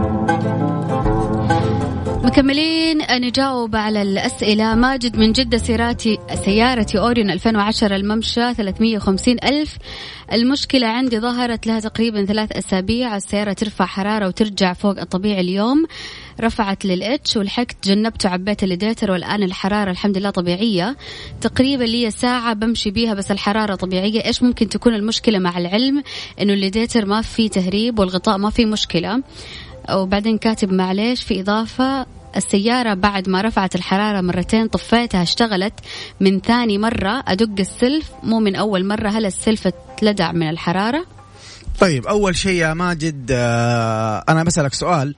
مكملين 2.31 3.01
نجاوب 3.11 3.75
على 3.75 4.01
الأسئلة. 4.01 4.75
ماجد 4.75 5.17
من 5.17 5.31
جدة 5.31 5.57
سيارتي 5.57 6.17
سيارتي 6.45 6.99
أوريون 6.99 7.29
2010 7.29 7.95
الممشى 7.95 8.53
350 8.53 9.37
ألف. 9.43 9.77
المشكلة 10.33 10.87
عندي 10.87 11.19
ظهرت 11.19 11.67
لها 11.67 11.79
تقريبا 11.79 12.25
ثلاث 12.25 12.51
أسابيع. 12.51 13.15
السيارة 13.15 13.53
ترفع 13.53 13.85
حرارة 13.85 14.27
وترجع 14.27 14.73
فوق 14.73 14.99
الطبيعي 14.99 15.41
اليوم. 15.41 15.85
رفعت 16.41 16.85
لل 16.85 17.20
H 17.20 17.37
ولحقت 17.37 17.87
جنبت 17.87 18.25
وعبيت 18.25 18.63
الليديتر 18.63 19.11
والآن 19.11 19.43
الحرارة 19.43 19.91
الحمد 19.91 20.17
لله 20.17 20.29
طبيعية. 20.29 20.97
تقريبا 21.41 21.83
لي 21.83 22.11
ساعة 22.11 22.53
بمشي 22.53 22.91
بيها 22.91 23.13
بس 23.13 23.31
الحرارة 23.31 23.75
طبيعية. 23.75 24.25
إيش 24.25 24.43
ممكن 24.43 24.69
تكون 24.69 24.93
المشكلة 24.93 25.39
مع 25.39 25.57
العلم؟ 25.57 26.03
إنه 26.41 26.53
الليديتر 26.53 27.05
ما 27.05 27.21
في 27.21 27.49
تهريب 27.49 27.99
والغطاء 27.99 28.37
ما 28.37 28.49
في 28.49 28.65
مشكلة. 28.65 29.23
وبعدين 29.93 30.37
كاتب 30.37 30.73
معليش 30.73 31.23
في 31.23 31.41
إضافة 31.41 32.20
السيارة 32.35 32.93
بعد 32.93 33.29
ما 33.29 33.41
رفعت 33.41 33.75
الحرارة 33.75 34.21
مرتين 34.21 34.67
طفيتها 34.67 35.21
اشتغلت. 35.21 35.73
من 36.19 36.39
ثاني 36.39 36.77
مرة 36.77 37.23
أدق 37.27 37.59
السلف 37.59 38.11
مو 38.23 38.39
من 38.39 38.55
أول 38.55 38.85
مرة 38.85 39.09
هل 39.09 39.25
السلف 39.25 39.67
اتلدع 39.67 40.31
من 40.31 40.49
الحرارة. 40.49 41.05
طيب 41.79 42.05
أول 42.07 42.35
شيء 42.35 42.61
يا 42.61 42.73
ماجد 42.73 43.27
آه 43.31 44.23
أنا 44.29 44.43
بسألك 44.43 44.73
سؤال. 44.73 45.15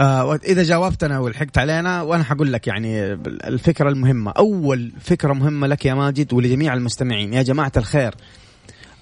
آه 0.00 0.34
إذا 0.34 0.62
جاوبت 0.62 1.04
أنا 1.04 1.18
ولحقت 1.18 1.58
علينا 1.58 2.02
وأنا 2.02 2.24
حقول 2.24 2.52
لك 2.52 2.66
يعني 2.66 3.12
الفكرة 3.26 3.88
المهمة 3.88 4.30
أول 4.30 4.92
فكرة 5.00 5.32
مهمة 5.32 5.66
لك 5.66 5.86
يا 5.86 5.94
ماجد 5.94 6.32
ولجميع 6.32 6.74
المستمعين. 6.74 7.34
يا 7.34 7.42
جماعة 7.42 7.72
الخير 7.76 8.14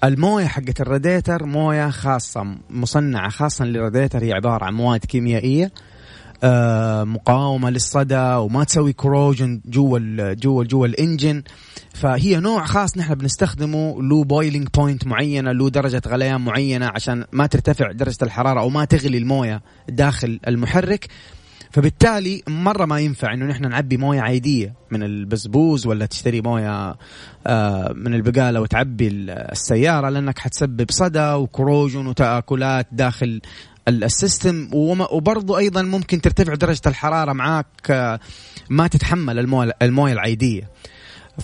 الموية 0.03 0.45
حقت 0.45 0.81
الراديتر 0.81 1.45
موية 1.45 1.89
خاصة 1.89 2.45
مصنعة 2.69 3.29
خاصة 3.29 3.65
للراديتر 3.65 4.23
هي 4.23 4.33
عبارة 4.33 4.65
عن 4.65 4.73
مواد 4.73 5.05
كيميائية. 5.05 5.71
مقاومة 7.05 7.69
للصدى 7.69 8.35
وما 8.35 8.63
تسوي 8.63 8.93
corrosion 8.93 9.61
جوا 9.65 10.33
جوا 10.33 10.63
جوا 10.63 10.87
ال 10.87 10.95
engine 10.95 11.43
فهي 11.93 12.39
نوع 12.39 12.65
خاص 12.65 12.97
نحن 12.97 13.15
بنستخدمه 13.15 14.01
له 14.01 14.23
boiling 14.23 14.67
point 14.77 15.07
معينة 15.07 15.51
له 15.51 15.69
درجة 15.69 16.01
غليان 16.07 16.41
معينة 16.41 16.85
عشان 16.95 17.25
ما 17.31 17.47
ترتفع 17.47 17.91
درجة 17.91 18.17
الحرارة 18.21 18.59
أو 18.59 18.69
ما 18.69 18.85
تغلي 18.85 19.17
الموية 19.17 19.61
داخل 19.89 20.39
المحرك. 20.47 21.07
فبالتالي 21.71 22.43
مرة 22.47 22.85
ما 22.85 22.99
ينفع 22.99 23.33
إنه 23.33 23.45
نحن 23.45 23.69
نعبي 23.69 23.97
موية 23.97 24.21
عادية 24.21 24.73
من 24.91 25.03
البزبوز 25.03 25.87
ولا 25.87 26.05
تشتري 26.05 26.41
موية 26.41 26.95
آه، 27.47 27.93
من 27.95 28.13
البقالة 28.13 28.61
وتعبي 28.61 29.07
السيارة 29.07 30.09
لأنك 30.09 30.39
حتسبب 30.39 30.91
صدى 30.91 31.31
و 31.33 31.40
corrosion 31.40 32.07
وتآكلات 32.07 32.87
داخل 32.91 33.41
ال 33.87 33.99
system 33.99 34.69
وبرضو 35.11 35.57
أيضا 35.57 35.81
ممكن 35.81 36.21
ترتفع 36.21 36.53
درجة 36.53 36.81
الحرارة 36.87 37.33
معاك 37.33 37.65
آه، 37.89 38.19
ما 38.69 38.87
تتحمل 38.87 39.39
الموية 39.81 40.13
العادية. 40.13 40.69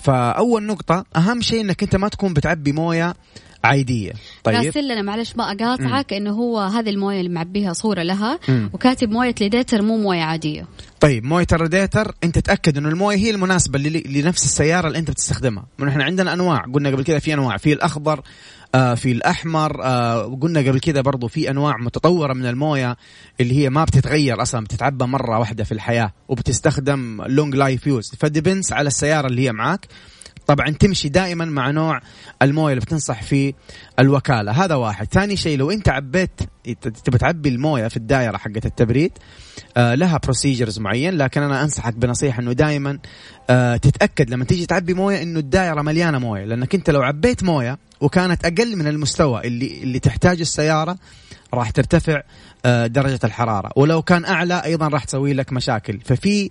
فأول 0.02 0.62
نقطة 0.62 1.04
أهم 1.16 1.40
شيء 1.40 1.60
إنك 1.60 1.82
أنت 1.82 1.96
ما 1.96 2.08
تكون 2.08 2.34
بتعبي 2.34 2.72
موية 2.72 3.14
عادية. 3.64 4.12
طيب. 4.44 4.56
راسل 4.56 4.84
لنا 4.84 5.02
معلش 5.02 5.36
ما 5.36 5.52
أقاطعك 5.52 6.12
إنه 6.12 6.30
هو 6.30 6.58
هذه 6.60 6.90
الموية 6.90 7.18
اللي 7.18 7.30
معبيها 7.30 7.72
صورة 7.72 8.02
لها 8.02 8.38
مم. 8.48 8.70
وكاتب 8.72 9.10
موية 9.10 9.34
راديتر 9.40 9.82
مو 9.82 9.96
موية 9.96 10.22
عادية. 10.22 10.66
طيب 11.00 11.24
موية 11.24 11.46
الراديتر 11.52 12.14
أنت 12.24 12.38
تأكد 12.38 12.76
إنه 12.78 12.88
الموية 12.88 13.16
هي 13.16 13.30
المناسبة 13.30 13.78
لنفس 14.06 14.44
السيارة 14.44 14.86
اللي 14.88 14.98
أنت 14.98 15.10
بتستخدمها. 15.10 15.66
من 15.78 15.88
إحنا 15.88 16.04
عندنا 16.04 16.32
أنواع. 16.32 16.64
قلنا 16.74 16.90
قبل 16.90 17.04
كذا 17.04 17.18
في 17.18 17.34
أنواع. 17.34 17.56
في 17.56 17.72
الأخضر 17.72 18.20
آه 18.74 18.94
في 18.94 19.12
الأحمر 19.12 19.84
آه 19.84 20.26
وقلنا 20.26 20.60
قبل 20.60 20.80
كذا 20.80 21.00
برضو 21.00 21.28
في 21.28 21.50
أنواع 21.50 21.76
متطورة 21.76 22.32
من 22.32 22.46
الموية 22.46 22.96
اللي 23.40 23.54
هي 23.58 23.70
ما 23.70 23.84
بتتغير 23.84 24.42
أصلا 24.42 24.64
بتتعبى 24.64 25.04
مرة 25.04 25.38
واحدة 25.38 25.64
في 25.64 25.72
الحياة 25.72 26.12
وبتستخدم 26.28 27.22
long 27.26 27.54
life 27.56 27.86
use 27.86 28.12
ف 28.18 28.25
depends 28.25 28.72
على 28.72 28.86
السيارة 28.86 29.26
اللي 29.26 29.42
هي 29.46 29.52
معاك. 29.52 29.86
طبعا 30.52 30.70
تمشي 30.70 31.08
دائما 31.08 31.44
مع 31.44 31.70
نوع 31.70 32.00
الموية 32.42 32.72
اللي 32.72 32.84
بتنصح 32.84 33.22
فيه 33.22 33.52
الوكالة. 33.98 34.52
هذا 34.64 34.74
واحد. 34.74 35.06
ثاني 35.12 35.36
شيء 35.36 35.58
لو 35.58 35.70
أنت 35.70 35.88
عبيت 35.88 36.40
تبى 37.04 37.18
تعبي 37.18 37.48
الموية 37.48 37.88
في 37.88 37.96
الدائرة 37.96 38.36
حقت 38.36 38.66
التبريد 38.66 39.12
آه 39.76 39.94
لها 39.94 40.20
procedures 40.24 40.78
معين 40.78 41.14
لكن 41.14 41.42
أنا 41.42 41.62
أنصحك 41.62 41.94
بنصيحة 41.94 42.42
إنه 42.42 42.52
دائما 42.52 42.98
آه 43.50 43.76
تتأكد 43.76 44.30
لما 44.30 44.44
تيجي 44.44 44.66
تعبي 44.66 44.94
موية 44.94 45.22
إنه 45.22 45.38
الدائرة 45.38 45.82
مليانة 45.82 46.18
موية. 46.18 46.44
لأنك 46.44 46.74
أنت 46.74 46.90
لو 46.90 47.02
عبيت 47.02 47.42
موية 47.42 47.78
وكانت 48.00 48.44
أقل 48.44 48.76
من 48.76 48.86
المستوى 48.86 49.40
اللي 49.44 49.82
اللي 49.82 49.98
تحتاج 49.98 50.40
السيارة 50.40 50.98
راح 51.54 51.70
ترتفع 51.70 52.22
آه، 52.64 52.86
درجة 52.86 53.20
الحرارة. 53.24 53.70
ولو 53.76 54.02
كان 54.02 54.24
أعلى 54.24 54.64
أيضا 54.64 54.88
راح 54.88 55.04
تسوي 55.04 55.32
لك 55.32 55.52
مشاكل. 55.52 56.00
ففي 56.04 56.50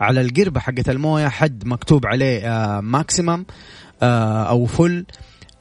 على 0.00 0.20
القربة 0.20 0.60
حقت 0.60 0.88
الموية 0.88 1.28
حد 1.28 1.66
مكتوب 1.66 2.06
عليه 2.06 2.80
maximum 2.80 3.44
أو 4.02 4.66
full 4.66 5.04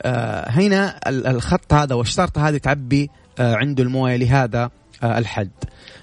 آه، 0.02 0.50
هنا 0.50 1.00
ال- 1.08 1.28
الخط 1.28 1.74
هذا 1.74 1.96
والشرط 1.96 2.38
هذه 2.38 2.58
تعبي 2.58 3.10
آه، 3.40 3.56
عنده 3.56 3.84
الموية 3.84 4.16
لهذا 4.16 4.70
آه، 5.04 5.18
الحد. 5.18 5.50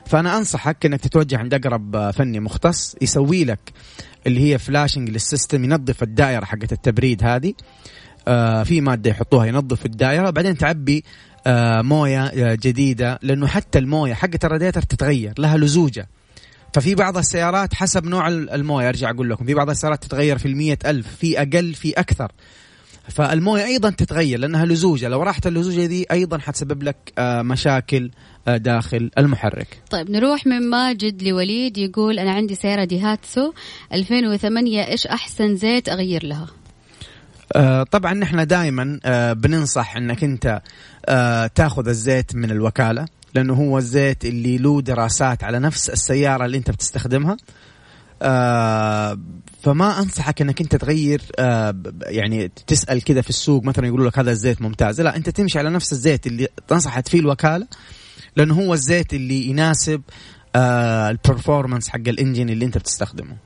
فأنا 0.07 0.39
أنصحك 0.39 0.87
إنك 0.87 1.01
تتوجه 1.01 1.39
عند 1.39 1.55
أقرب 1.55 1.97
آه، 1.97 2.11
فني 2.11 2.41
مختص 2.41 2.97
يسوي 3.03 3.45
لك 3.45 3.73
اللي 4.27 4.53
هي 4.53 4.59
flushing 4.59 5.11
لل 5.11 5.24
system 5.24 5.65
ينظف 5.65 6.03
الدائرة 6.03 6.45
حقت 6.45 6.73
التبريد 6.73 7.25
هذه. 7.25 7.55
آه، 8.29 8.63
في 8.63 8.81
مادة 8.81 9.11
يحطوها 9.11 9.47
ينظف 9.47 9.87
الدائرة 9.87 10.31
بعدين 10.31 10.57
تعبي 10.59 11.05
آه، 11.47 11.83
موية 11.83 12.25
آه، 12.27 12.55
جديدة 12.55 13.19
لأنه 13.23 13.47
حتى 13.47 13.79
الموية 13.79 14.15
حقت 14.15 14.45
الراديتر 14.45 14.83
تتغير 14.83 15.33
لها 15.39 15.57
لزوجة. 15.57 16.09
ففي 16.77 16.95
بعض 16.95 17.17
السيارات 17.17 17.75
حسب 17.75 18.05
نوع 18.05 18.29
الموية 18.29 18.89
أرجع 18.89 19.11
أقول 19.11 19.31
لكم 19.31 19.45
في 19.45 19.55
بعض 19.55 19.71
السيارات 19.71 20.03
تتغير 20.03 20.39
في 20.39 20.47
المية 20.47 20.79
ألف 20.87 21.17
في 21.17 21.39
أقل 21.43 21.75
في 21.75 21.93
أكثر. 21.93 22.33
فالموية 23.09 23.65
أيضا 23.65 23.91
تتغير 23.91 24.39
لأنها 24.39 24.67
لزوجة 24.67 25.09
لو 25.09 25.23
راحت 25.23 25.47
اللزوجة 25.47 25.87
دي 25.87 26.07
أيضا 26.11 26.39
حتسبب 26.39 26.83
لك 26.83 26.97
آه، 27.19 27.43
مشاكل 27.43 28.11
آه، 28.49 28.57
داخل 28.57 29.11
المحرك. 29.19 29.83
طيب 29.91 30.11
نروح 30.11 30.47
من 30.47 30.71
ماجد 30.71 31.23
لوليد 31.23 31.79
يقول 31.79 32.19
أنا 32.19 32.33
عندي 32.33 32.55
سيارة 32.55 32.85
ديهاتسو 32.85 33.53
2008 33.93 34.87
إيش 34.87 35.07
أحسن 35.07 35.57
زيت 35.57 35.89
أغير 35.89 36.27
لها؟ 36.27 36.47
آه، 37.53 37.83
طبعا 37.83 38.15
نحن 38.15 38.47
دائما 38.47 39.01
بننصح 39.33 39.97
إنك 39.97 40.25
أنت 40.25 40.63
آه، 41.09 41.47
تاخذ 41.47 41.89
الزيت 41.89 42.35
من 42.35 42.51
الوكالة. 42.51 43.07
لأنه 43.37 43.55
هو 43.55 43.79
الزيت 43.79 44.25
اللي 44.25 44.59
له 44.59 44.81
دراسات 44.81 45.45
على 45.45 45.59
نفس 45.59 45.91
السيارة 45.91 46.45
اللي 46.45 46.59
أنت 46.59 46.71
بتستخدمها. 46.71 47.37
آه، 48.23 49.19
فما 49.63 49.99
أنصحك 49.99 50.43
إنك 50.43 50.61
أنت 50.61 50.77
تغير 50.77 51.23
آه، 51.39 51.75
يعني 52.03 52.49
تسأل 52.67 53.05
كذا 53.05 53.21
في 53.21 53.31
السوق 53.31 53.65
مثلا 53.65 53.87
يقولوا 53.87 54.07
لك 54.07 54.19
هذا 54.19 54.31
الزيت 54.31 54.63
ممتاز. 54.63 55.01
لا 55.01 55.17
أنت 55.17 55.29
تمشي 55.31 55.59
على 55.59 55.71
نفس 55.71 55.93
الزيت 55.93 56.27
اللي 56.27 56.49
تنصحت 56.69 57.09
فيه 57.09 57.21
الوكالة 57.21 57.67
لأنه 58.37 58.55
هو 58.55 58.75
الزيت 58.75 59.15
اللي 59.15 59.47
يناسب 59.47 60.03
آه، 60.57 61.11
البرفورمانس 61.11 61.89
حق 61.89 62.09
الإنجن 62.09 62.49
اللي 62.49 62.65
أنت 62.65 62.79
بتستخدمه. 62.79 63.37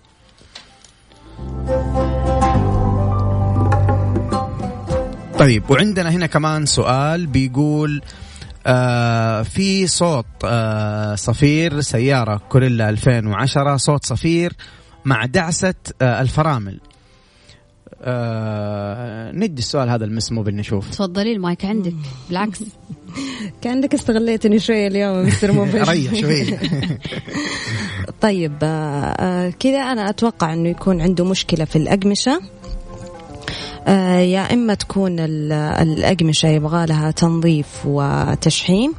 طيب 5.38 5.70
وعندنا 5.70 6.10
هنا 6.10 6.26
كمان 6.26 6.66
سؤال 6.66 7.26
بيقول 7.26 8.02
آه 8.02 8.29
في 9.44 9.86
صوت 9.86 10.26
آه 10.44 11.14
صفير 11.14 11.80
سيارة 11.80 12.40
كوريلا 12.48 12.88
2010 12.90 13.76
صوت 13.76 14.04
صفير 14.04 14.52
مع 15.04 15.24
دعسة 15.26 15.74
آه 16.02 16.20
الفرامل. 16.20 16.80
آه 18.02 19.32
ندي 19.32 19.58
السؤال 19.62 19.88
هذا 19.90 20.04
المس 20.04 20.32
موبل 20.32 20.54
نشوف. 20.54 20.90
تفضلي 20.90 21.32
المايك 21.32 21.64
عندك. 21.64 21.94
بالعكس. 22.28 22.60
كأنك 23.62 23.94
استغليتني 23.94 24.58
شوية 24.58 24.86
اليوم 24.86 25.26
مستر 25.26 25.52
موبيل. 25.52 25.88
ريح 25.88 26.14
شوي. 26.14 26.58
طيب 28.20 28.52
آه، 28.62 29.14
آه، 29.20 29.50
كذا 29.50 29.78
أنا 29.78 30.10
أتوقع 30.10 30.52
أنه 30.52 30.68
يكون 30.68 31.00
عنده 31.00 31.24
مشكلة 31.24 31.64
في 31.64 31.76
الأقمشة. 31.76 32.32
آه، 32.32 32.40
يا 34.20 34.52
إما 34.54 34.74
تكون 34.74 35.20
ال- 35.20 35.52
الأقمشة 35.52 36.46
يبغى 36.48 36.86
لها 36.86 37.10
تنظيف 37.10 37.66
وتشحيم 37.84 38.92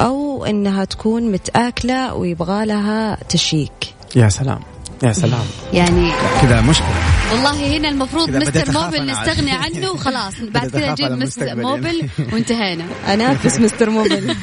أو 0.00 0.44
إنها 0.44 0.84
تكون 0.84 1.32
متآكلة 1.32 2.14
ويبغى 2.14 2.66
لها 2.66 3.18
تشيك. 3.28 3.94
يا 4.16 4.28
سلام. 4.28 4.60
يا 5.02 5.12
سلام. 5.12 5.44
يعني 5.72 6.10
كذا 6.42 6.60
مشكلة. 6.60 7.11
والله 7.32 7.76
هنا 7.76 7.88
المفروض 7.88 8.30
مستر 8.42 8.72
موبل 8.72 9.06
نستغني. 9.06 9.50
عنه. 9.50 9.90
وخلاص 9.90 10.40
بعد 10.40 10.68
كذا 10.70 10.92
نجيب 10.92 11.10
مستر 11.12 11.56
موبل 11.56 12.08
وانتهينا. 12.32 12.84
أنافس 13.14 13.60
مستر 13.60 13.90
موبيل 13.90 14.34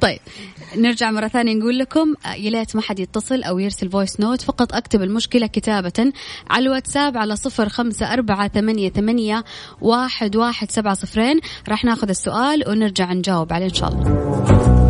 طيب 0.00 0.18
نرجع 0.76 1.10
مرة 1.10 1.28
ثانية 1.28 1.54
نقول 1.54 1.78
لكم 1.78 2.14
يا 2.36 2.50
ليت 2.50 2.76
ما 2.76 2.82
حد 2.82 2.98
يتصل 3.00 3.42
أو 3.42 3.58
يرسل 3.58 3.90
voice 3.90 4.20
note 4.20 4.42
فقط 4.42 4.74
أكتب 4.74 5.02
المشكلة 5.02 5.46
كتابة 5.46 6.12
على 6.50 6.64
الواتساب 6.66 7.16
على 7.16 7.36
صفر 7.36 7.68
خمسة 7.68 8.12
أربعة 8.12 8.48
ثمانية, 8.48 8.90
ثمانية 8.90 9.44
واحد, 9.80 10.36
واحد 10.36 10.70
سبعة 10.70 10.94
صفرين. 10.94 11.40
راح 11.68 11.84
ناخذ 11.84 12.08
السؤال 12.08 12.68
ونرجع 12.68 13.12
نجاوب 13.12 13.52
عليه 13.52 13.66
إن 13.66 13.74
شاء 13.74 13.88
الله. 13.92 14.81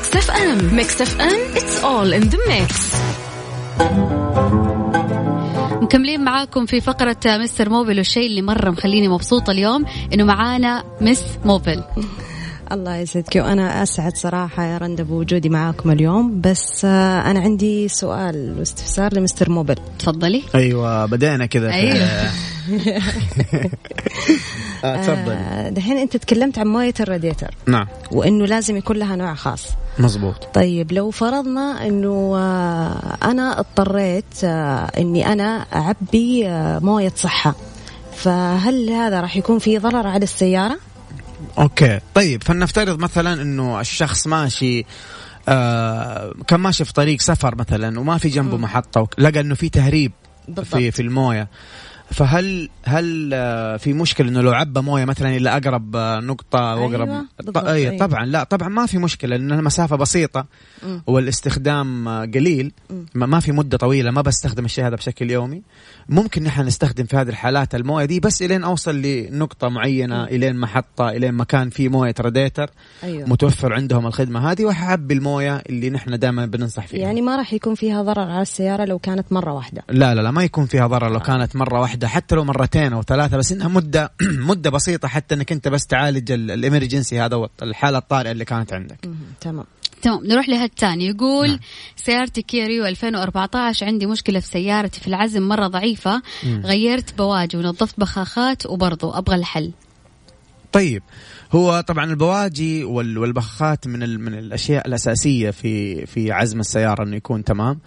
Mix 0.00 0.16
FM 0.16 0.74
Mix 0.76 1.02
FM 1.02 1.54
it's 1.54 1.82
all 1.84 2.22
in 2.22 2.30
the 2.30 2.38
mix. 2.50 2.96
مكملين 5.82 6.24
معاكم 6.24 6.66
في 6.66 6.80
فقرة 6.80 7.16
مستر 7.26 7.68
موبل 7.68 7.98
والشيء 7.98 8.26
اللي 8.26 8.42
مرة 8.42 8.70
مخليني 8.70 9.08
مبسوطة 9.08 9.50
اليوم 9.50 9.84
إنه 10.14 10.24
معانا 10.24 10.84
مس 11.00 11.24
موبل. 11.44 11.84
الله 12.72 12.96
يسعدك. 12.96 13.36
وأنا 13.36 13.82
أسعد 13.82 14.16
صراحة 14.16 14.64
يا 14.64 14.78
رندا 14.78 15.02
بوجودي 15.02 15.48
معاكم 15.48 15.90
اليوم. 15.90 16.40
بس 16.40 16.84
آه، 16.84 17.30
أنا 17.30 17.40
عندي 17.40 17.88
سؤال 17.88 18.54
واستفسار 18.58 19.14
لمستر 19.14 19.50
موبل. 19.50 19.76
تفضلي. 19.98 20.42
أيوة 20.54 21.06
بدأنا 21.06 21.46
كذا 21.46 21.70
في- 21.70 21.76
أيوة. 21.76 22.30
آه، 24.84 24.96
تفضل. 25.02 25.32
آه، 25.32 25.68
دحين 25.70 25.96
أنت 25.96 26.16
تكلمت 26.16 26.58
عن 26.58 26.66
موية 26.66 26.94
الراديتر 27.00 27.54
نعم. 27.66 27.86
وإنه 28.12 28.44
لازم 28.46 28.76
يكون 28.76 28.96
لها 28.96 29.16
نوع 29.16 29.34
خاص. 29.34 29.66
مزبوط 29.98 30.44
طيب 30.54 30.92
لو 30.92 31.10
فرضنا 31.10 31.86
إنه 31.86 32.36
أنا 33.22 33.60
اضطريت 33.60 34.44
إني 34.98 35.32
أنا 35.32 35.66
أعبي 35.74 36.44
مويه 36.80 37.12
صحة 37.16 37.54
فهل 38.12 38.90
هذا 38.90 39.20
راح 39.20 39.36
يكون 39.36 39.58
فيه 39.58 39.78
ضرر 39.78 40.06
على 40.06 40.22
السيارة؟ 40.24 40.76
أوكي. 41.60 42.00
طيب 42.14 42.42
فلنفترض 42.42 42.98
مثلا 42.98 43.42
إنه 43.42 43.80
الشخص 43.80 44.26
ماشي 44.26 44.84
آه 45.48 46.34
كان 46.46 46.60
ماشي 46.60 46.84
في 46.84 46.92
طريق 46.92 47.20
سفر 47.20 47.54
مثلا 47.54 48.00
وما 48.00 48.18
في 48.18 48.28
جنبه 48.28 48.56
محطة 48.56 49.08
لقى 49.18 49.40
إنه 49.40 49.54
في 49.54 49.68
تهريب 49.68 50.12
بالضبط. 50.48 50.74
في 50.76 50.90
في 50.90 51.02
الموية. 51.02 51.48
فهل 52.10 52.68
هل 52.84 53.30
آه، 53.34 53.76
في 53.76 53.92
مشكلة 53.92 54.28
إنه 54.28 54.40
لو 54.40 54.52
عبى 54.52 54.80
موية 54.80 55.04
مثلا 55.04 55.36
إلى 55.36 55.50
أقرب 55.56 55.96
آه، 55.96 56.20
نقطة 56.20 56.58
واقرب 56.76 57.08
أيوة، 57.08 57.26
ط- 57.54 57.56
أي 57.58 57.88
أيوة. 57.88 57.98
طبعا 58.06 58.26
لا 58.26 58.44
طبعا 58.44 58.68
ما 58.68 58.86
في 58.86 58.98
مشكلة 58.98 59.36
لأن 59.36 59.52
المسافه 59.52 59.96
بسيطة 59.96 60.46
مم. 60.86 61.02
والاستخدام 61.06 62.08
آه، 62.08 62.20
قليل 62.24 62.72
مم. 62.90 63.06
ما 63.14 63.40
في 63.40 63.52
مدة 63.52 63.76
طويلة 63.78 64.10
ما 64.10 64.20
بستخدم 64.22 64.64
الشيء 64.64 64.86
هذا 64.86 64.96
بشكل 64.96 65.30
يومي. 65.30 65.62
ممكن 66.08 66.42
نحن 66.42 66.62
نستخدم 66.62 67.04
في 67.04 67.16
هذه 67.16 67.28
الحالات 67.28 67.74
الموية 67.74 68.04
دي 68.04 68.20
بس 68.20 68.42
إلين 68.42 68.64
أوصل 68.64 68.96
لنقطة 69.02 69.68
معينة 69.68 70.24
إلين 70.24 70.56
محطة 70.56 71.08
إلين 71.08 71.34
مكان 71.34 71.70
فيه 71.70 71.88
موية 71.88 72.14
راديتر 72.20 72.70
أيوه. 73.02 73.28
متوفر 73.28 73.72
عندهم 73.72 74.06
الخدمة 74.06 74.50
هذه 74.50 74.64
وحعبي 74.64 75.14
الموية 75.14 75.56
اللي 75.68 75.90
نحن 75.90 76.18
دائما 76.18 76.46
بننصح 76.46 76.86
فيها. 76.86 77.00
يعني 77.00 77.22
ما 77.22 77.36
راح 77.36 77.52
يكون 77.52 77.74
فيها 77.74 78.02
ضرر 78.02 78.30
على 78.30 78.42
السيارة 78.42 78.84
لو 78.84 78.98
كانت 78.98 79.32
مرة 79.32 79.52
واحدة. 79.52 79.82
لا 79.88 80.14
لا 80.14 80.20
لا 80.20 80.30
ما 80.30 80.44
يكون 80.44 80.66
فيها 80.66 80.86
ضرر 80.86 81.12
لو 81.12 81.20
كانت 81.20 81.56
مرة 81.56 81.80
واحدة. 81.80 81.99
حتى 82.08 82.34
لو 82.34 82.44
مرتين 82.44 82.92
أو 82.92 83.02
ثلاثة 83.02 83.36
بس 83.36 83.52
إنها 83.52 83.68
مدة 83.68 84.12
مدة 84.50 84.70
بسيطة 84.70 85.08
حتى 85.08 85.34
إنك 85.34 85.52
أنت 85.52 85.68
بس 85.68 85.86
تعالج 85.86 86.32
ال- 86.32 86.50
الإمرجنسي 86.50 87.20
هذا 87.20 87.48
الحالة 87.62 87.98
الطارئة 87.98 88.30
اللي 88.30 88.44
كانت 88.44 88.72
عندك. 88.72 88.98
تمام 89.40 89.64
تمام 90.02 90.26
نروح 90.26 90.48
لهالتاني 90.48 91.06
يقول 91.06 91.48
نعم. 91.48 91.58
سيارتي 91.96 92.42
كيا 92.42 92.66
ريو 92.66 92.86
2014 92.86 93.86
عندي 93.86 94.06
مشكلة 94.06 94.40
في 94.40 94.46
سيارتي 94.46 95.00
في 95.00 95.06
العزم 95.08 95.42
مرة 95.48 95.66
ضعيفة 95.66 96.22
مم. 96.44 96.62
غيرت 96.64 97.14
بواجي 97.18 97.56
ونظفت 97.56 98.00
بخاخات 98.00 98.66
وبرضو 98.66 99.10
أبغى 99.10 99.36
الحل 99.36 99.72
طيب 100.72 101.02
هو 101.52 101.80
طبعا 101.80 102.04
البواجي 102.04 102.84
وال- 102.84 103.18
والبخاخات 103.18 103.86
من 103.86 104.02
ال- 104.02 104.20
من 104.20 104.34
الأشياء 104.34 104.86
الأساسية 104.88 105.50
في 105.50 106.06
في 106.06 106.32
عزم 106.32 106.60
السيارة 106.60 107.02
إنه 107.04 107.16
يكون 107.16 107.44
تمام 107.44 107.70
آه 107.70 107.78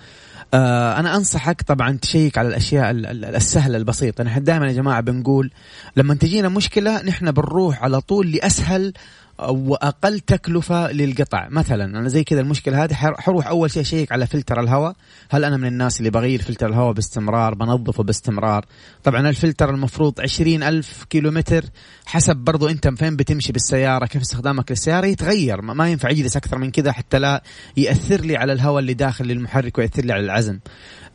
أنا 1.00 1.16
أنصحك 1.16 1.62
طبعا 1.62 1.98
تشيك 2.02 2.38
على 2.38 2.48
الأشياء 2.48 2.92
ال- 2.92 3.06
ال- 3.06 3.26
السهلة 3.36 3.78
البسيطة. 3.78 4.24
نحن 4.24 4.44
دائما 4.44 4.68
يا 4.68 4.72
جماعة 4.72 5.02
بنقول 5.02 5.52
لما 5.96 6.14
تجينا 6.16 6.50
مشكلة 6.50 7.02
نحن 7.02 7.32
بنروح 7.32 7.84
على 7.84 8.02
طول 8.02 8.32
لأسهل 8.32 8.94
وأقل 9.40 10.20
تكلفة 10.20 10.92
للقطع. 10.92 11.48
مثلا 11.50 11.86
أنا 11.86 12.08
زي 12.10 12.24
كذا 12.24 12.42
المشكلة 12.42 12.84
هذه 12.84 12.94
حر- 12.94 13.22
حروح 13.22 13.48
أول 13.48 13.72
شيء 13.72 13.82
أشيك 13.82 14.12
على 14.12 14.28
فلتر 14.28 14.60
الهواء. 14.60 14.96
هل 15.30 15.46
أنا 15.46 15.58
من 15.58 15.68
الناس 15.68 16.00
اللي 16.00 16.10
بغير 16.10 16.42
فلتر 16.42 16.70
الهواء 16.70 16.94
باستمرار؟ 16.94 17.54
بنظفه 17.54 18.04
باستمرار. 18.04 18.66
طبعا 19.04 19.30
الفلتر 19.30 19.70
المفروض 19.70 20.22
عشرين 20.22 20.64
ألف 20.64 21.04
كيلو 21.10 21.32
متر 21.32 21.66
حسب 22.06 22.36
برضو 22.36 22.68
أنت 22.70 22.88
فين 22.88 23.16
بتمشي 23.16 23.54
بالسيارة 23.54 24.06
كيف 24.06 24.22
استخدامك 24.22 24.72
للسيارة 24.72 25.06
يتغير. 25.06 25.62
ما 25.62 25.90
ينفع 25.90 26.10
يجلس 26.10 26.38
أكثر 26.38 26.58
من 26.58 26.72
كذا 26.72 26.92
حتى 26.92 27.20
لا 27.20 27.44
يأثر 27.78 28.22
لي 28.22 28.38
على 28.38 28.54
الهواء 28.54 28.80
اللي 28.80 28.94
داخل 28.94 29.32
المحرك 29.32 29.78
ويأثر 29.78 30.06
لي 30.06 30.14
على 30.14 30.24
العزم. 30.24 30.60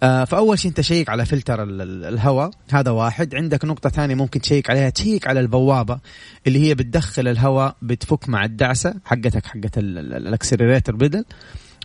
فأول 0.00 0.58
شيء 0.58 0.68
أنت 0.70 0.80
شيك 0.80 1.08
على 1.08 1.24
فلتر 1.26 1.62
ال- 1.62 1.80
ال- 1.82 2.04
الهواء 2.04 2.50
هذا 2.72 2.90
واحد. 2.90 3.34
عندك 3.34 3.64
نقطة 3.64 3.90
ثانية 3.90 4.14
ممكن 4.14 4.40
تشيك 4.40 4.70
عليها 4.70 4.90
تشيك 4.90 5.26
على 5.26 5.40
البوابة 5.40 5.98
اللي 6.46 6.68
هي 6.68 6.74
بتدخل 6.74 7.28
الهواء 7.28 7.76
بتفك 7.82 8.28
مع 8.28 8.44
الدعسة 8.44 8.94
حقتك 9.04 9.46
حقت 9.46 9.78
ال- 9.78 9.98
ال- 9.98 10.14
الأكسلريتر 10.14 10.96
بدل 10.96 11.24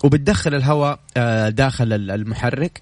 وبتدخل 0.04 0.56
الهواء 0.56 1.00
آه، 1.18 1.50
داخل 1.50 1.94
ال- 1.94 2.12
المحرك. 2.12 2.82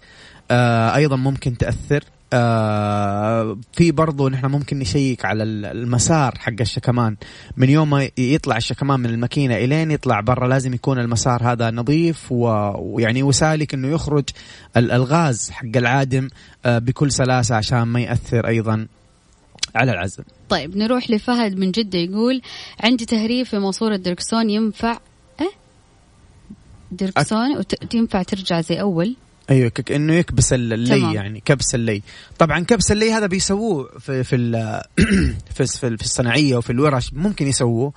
آه، 0.51 0.95
أيضا 0.95 1.15
ممكن 1.15 1.57
تأثر 1.57 2.03
آه، 2.33 3.57
في 3.73 3.91
برضو 3.91 4.29
نحن 4.29 4.45
ممكن 4.45 4.79
نشيك 4.79 5.25
على 5.25 5.43
ال- 5.43 5.65
المسار 5.65 6.33
حق 6.39 6.53
الشكمان. 6.61 7.15
من 7.57 7.69
يوم 7.69 7.89
ما 7.89 8.09
يطلع 8.17 8.57
الشكمان 8.57 8.99
من 8.99 9.05
الماكينة 9.09 9.55
إلين 9.57 9.91
يطلع 9.91 10.19
برا 10.19 10.47
لازم 10.47 10.73
يكون 10.73 10.99
المسار 10.99 11.51
هذا 11.51 11.71
نظيف 11.71 12.31
ويعني 12.31 13.23
وسالك 13.23 13.73
إنه 13.73 13.87
يخرج 13.87 14.29
ال- 14.77 14.91
الغاز 14.91 15.49
حق 15.49 15.65
العادم 15.75 16.27
آه، 16.65 16.77
بكل 16.79 17.11
سلاسة 17.11 17.55
عشان 17.55 17.81
ما 17.83 17.99
يأثر 17.99 18.47
أيضا 18.47 18.87
على 19.75 19.91
العزم. 19.91 20.23
طيب 20.49 20.77
نروح 20.77 21.11
لفهد 21.11 21.59
من 21.59 21.71
جدة 21.71 21.99
يقول 21.99 22.41
عندي 22.83 23.05
تهريب 23.05 23.45
في 23.45 23.59
ماسورة 23.59 23.95
دركسون 23.95 24.49
ينفع؟ 24.49 24.97
إيه؟ 25.41 25.51
دركسون؟ 26.91 27.57
وت- 27.57 27.93
ينفع 27.95 28.23
ترجع 28.23 28.61
زي 28.61 28.81
أول؟ 28.81 29.15
أيوه 29.49 29.69
ك- 29.69 29.91
انه 29.91 30.13
يكبس 30.13 30.53
ال- 30.53 30.73
اللي 30.73 30.99
تمام. 30.99 31.13
يعني 31.15 31.39
كبس 31.45 31.75
اللي. 31.75 32.01
طبعا 32.39 32.59
كبس 32.59 32.91
اللي 32.91 33.11
هذا 33.13 33.25
بيسووه 33.27 33.89
في 33.99 34.23
في 34.23 34.35
في 35.55 35.65
في 35.65 35.97
في 35.97 36.03
الصناعية 36.03 36.55
وفي 36.57 36.69
الورش 36.69 37.13
ممكن 37.13 37.47
يسووه 37.47 37.93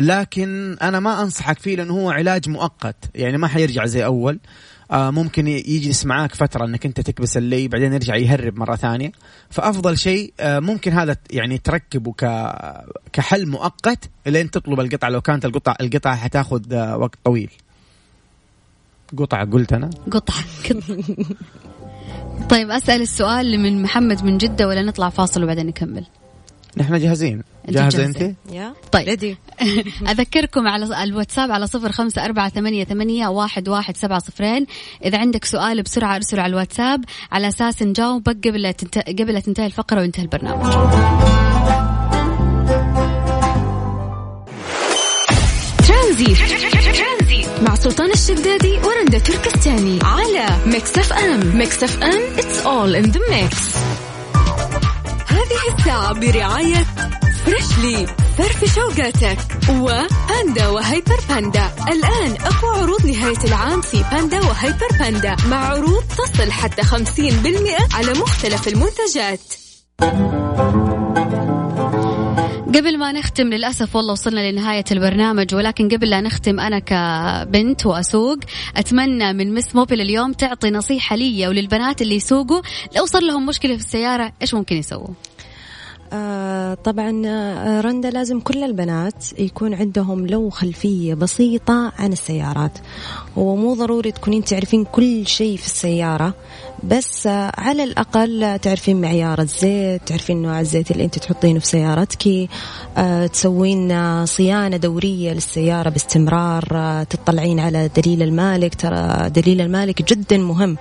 لكن 0.00 0.76
أنا 0.82 1.00
ما 1.00 1.22
أنصحك 1.22 1.58
فيه 1.58 1.76
لأنه 1.76 1.92
هو 1.94 2.10
علاج 2.10 2.48
مؤقت. 2.48 2.96
يعني 3.14 3.38
ما 3.38 3.48
حيرجع 3.48 3.86
زي 3.86 4.04
أول. 4.04 4.38
آه 4.90 5.10
ممكن 5.10 5.46
يجلس 5.48 6.06
معاك 6.06 6.34
فترة 6.34 6.64
إنك 6.66 6.86
أنت 6.86 7.00
تكبس 7.00 7.36
اللي 7.36 7.68
بعدين 7.68 7.92
يرجع 7.92 8.16
يهرب 8.16 8.58
مرة 8.58 8.76
ثانية. 8.76 9.12
فأفضل 9.50 9.98
شيء 9.98 10.32
آه 10.40 10.58
ممكن 10.60 10.92
هذا 10.92 11.16
يعني 11.30 11.58
تركبه 11.58 12.12
ك 12.12 12.52
كحل 13.12 13.46
مؤقت 13.48 14.10
لين 14.26 14.50
تطلب 14.50 14.80
القطعة. 14.80 15.08
لو 15.08 15.20
كانت 15.20 15.44
القطعة 15.44 15.76
القطعة 15.80 16.16
حتاخذ 16.16 16.72
آه 16.72 16.96
وقت 16.96 17.18
طويل. 17.24 17.50
قطعة 19.18 19.50
قلت 19.50 19.72
أنا. 19.72 19.90
قطعة. 20.10 20.44
طيب 22.50 22.70
أسأل 22.70 23.02
السؤال 23.02 23.46
اللي 23.46 23.58
من 23.58 23.82
محمد 23.82 24.24
من 24.24 24.38
جدة 24.38 24.68
ولا 24.68 24.82
نطلع 24.82 25.08
فاصل 25.08 25.44
وبعدين 25.44 25.66
نكمل؟ 25.66 26.04
نحن 26.76 26.98
جاهزين. 26.98 27.42
أنت 27.68 27.76
جاهزه 27.76 27.98
جاهزة؟ 27.98 28.26
أنت؟ 28.26 28.36
يا. 28.52 28.74
طيب. 28.92 29.36
أذكركم 30.10 30.68
على 30.68 31.04
الواتساب 31.04 31.50
على 31.50 31.66
صفر 31.66 31.92
خمسة 31.92 32.24
أربعة 32.24 32.48
ثمانية, 32.48 32.84
ثمانية 32.84 33.28
واحد, 33.28 33.68
واحد 33.68 33.96
سبعة 33.96 34.18
صفرين. 34.18 34.66
إذا 35.04 35.18
عندك 35.18 35.44
سؤال 35.44 35.82
بسرعة 35.82 36.16
أرسله 36.16 36.42
على 36.42 36.50
الواتساب 36.50 37.04
على 37.32 37.48
أساس 37.48 37.82
نجاوبك 37.82 38.48
قبل 38.48 38.74
تنت... 38.74 38.98
قبل 38.98 39.32
لا 39.34 39.40
تنتهي 39.40 39.66
الفقرة 39.66 40.00
وينتهي 40.00 40.22
البرنامج. 40.22 40.72
ترانزيت. 45.88 46.73
مع 47.64 47.74
سلطان 47.74 48.10
الشدادي 48.10 48.78
ورندا 48.78 49.18
تركستاني 49.18 49.98
على 50.02 50.46
Mix 50.66 50.98
FM 50.98 51.56
Mix 51.56 51.82
FM 51.82 52.22
it's 52.36 52.58
all 52.64 53.04
in 53.04 53.10
the 53.12 53.20
mix. 53.32 53.54
هذه 55.26 55.76
الساعة 55.78 56.12
برعاية 56.12 56.86
فريشلي 57.46 58.06
فرفش 58.38 58.74
أوقاتك 58.74 59.38
وباندا 59.70 60.68
وهيبر 60.68 61.18
باندا 61.28 61.70
الآن 61.88 62.36
أقوى 62.40 62.82
عروض 62.82 63.06
نهاية 63.06 63.44
العام 63.44 63.80
في 63.80 64.04
باندا 64.12 64.40
وهيبر 64.40 64.88
باندا 64.98 65.36
مع 65.48 65.56
عروض 65.56 66.04
تصل 66.18 66.50
حتى 66.52 66.82
50% 66.82 67.94
على 67.94 68.12
مختلف 68.12 68.68
المنتجات. 68.68 69.40
قبل 72.74 72.98
ما 72.98 73.12
نختم 73.12 73.46
للأسف 73.46 73.96
والله 73.96 74.12
وصلنا 74.12 74.50
لنهاية 74.50 74.84
البرنامج 74.92 75.54
ولكن 75.54 75.88
قبل 75.88 76.10
لا 76.10 76.20
نختم 76.20 76.60
أنا 76.60 76.78
كبنت 76.78 77.86
وأسوق 77.86 78.38
أتمنى 78.76 79.32
من 79.32 79.54
مس 79.54 79.76
موبيل 79.76 80.00
اليوم 80.00 80.32
تعطي 80.32 80.70
نصيحة 80.70 81.16
لي 81.16 81.48
وللبنات 81.48 82.02
اللي 82.02 82.14
يسوقوا 82.14 82.62
لو 82.96 83.06
صار 83.06 83.22
لهم 83.22 83.46
مشكلة 83.46 83.76
في 83.76 83.82
السيارة 83.82 84.32
إيش 84.42 84.54
ممكن 84.54 84.76
يسووا؟ 84.76 85.08
آه 86.12 86.74
طبعا 86.74 87.22
آه، 87.26 87.80
رندا 87.80 88.10
لازم 88.10 88.40
كل 88.40 88.64
البنات 88.64 89.38
يكون 89.38 89.74
عندهم 89.74 90.26
لو 90.26 90.50
خلفية 90.50 91.14
بسيطة 91.14 91.92
عن 91.98 92.12
السيارات. 92.12 92.78
هو 93.38 93.56
مو 93.56 93.74
ضروري 93.74 94.12
تكونين 94.12 94.44
تعرفين 94.44 94.84
كل 94.84 95.26
شيء 95.26 95.56
في 95.56 95.66
السيارة. 95.66 96.34
بس 96.82 97.26
على 97.58 97.84
الأقل 97.84 98.58
تعرفين 98.58 99.00
معيار 99.00 99.40
الزيت 99.40 100.02
تعرفين 100.06 100.42
نوع 100.42 100.60
الزيت 100.60 100.90
اللي 100.90 101.04
أنت 101.04 101.18
تحطينه 101.18 101.58
في 101.60 101.66
سيارتك 101.66 102.48
آه 102.96 103.26
تسوين 103.26 104.26
صيانة 104.26 104.76
دورية 104.76 105.32
للسيارة 105.32 105.88
باستمرار 105.88 106.64
آه 106.72 107.02
تطلعين 107.02 107.60
على 107.60 107.90
دليل 107.96 108.22
المالك 108.22 108.74
ترى 108.74 109.30
دليل 109.30 109.60
المالك 109.60 110.02
جدا 110.12 110.38
مهم. 110.38 110.76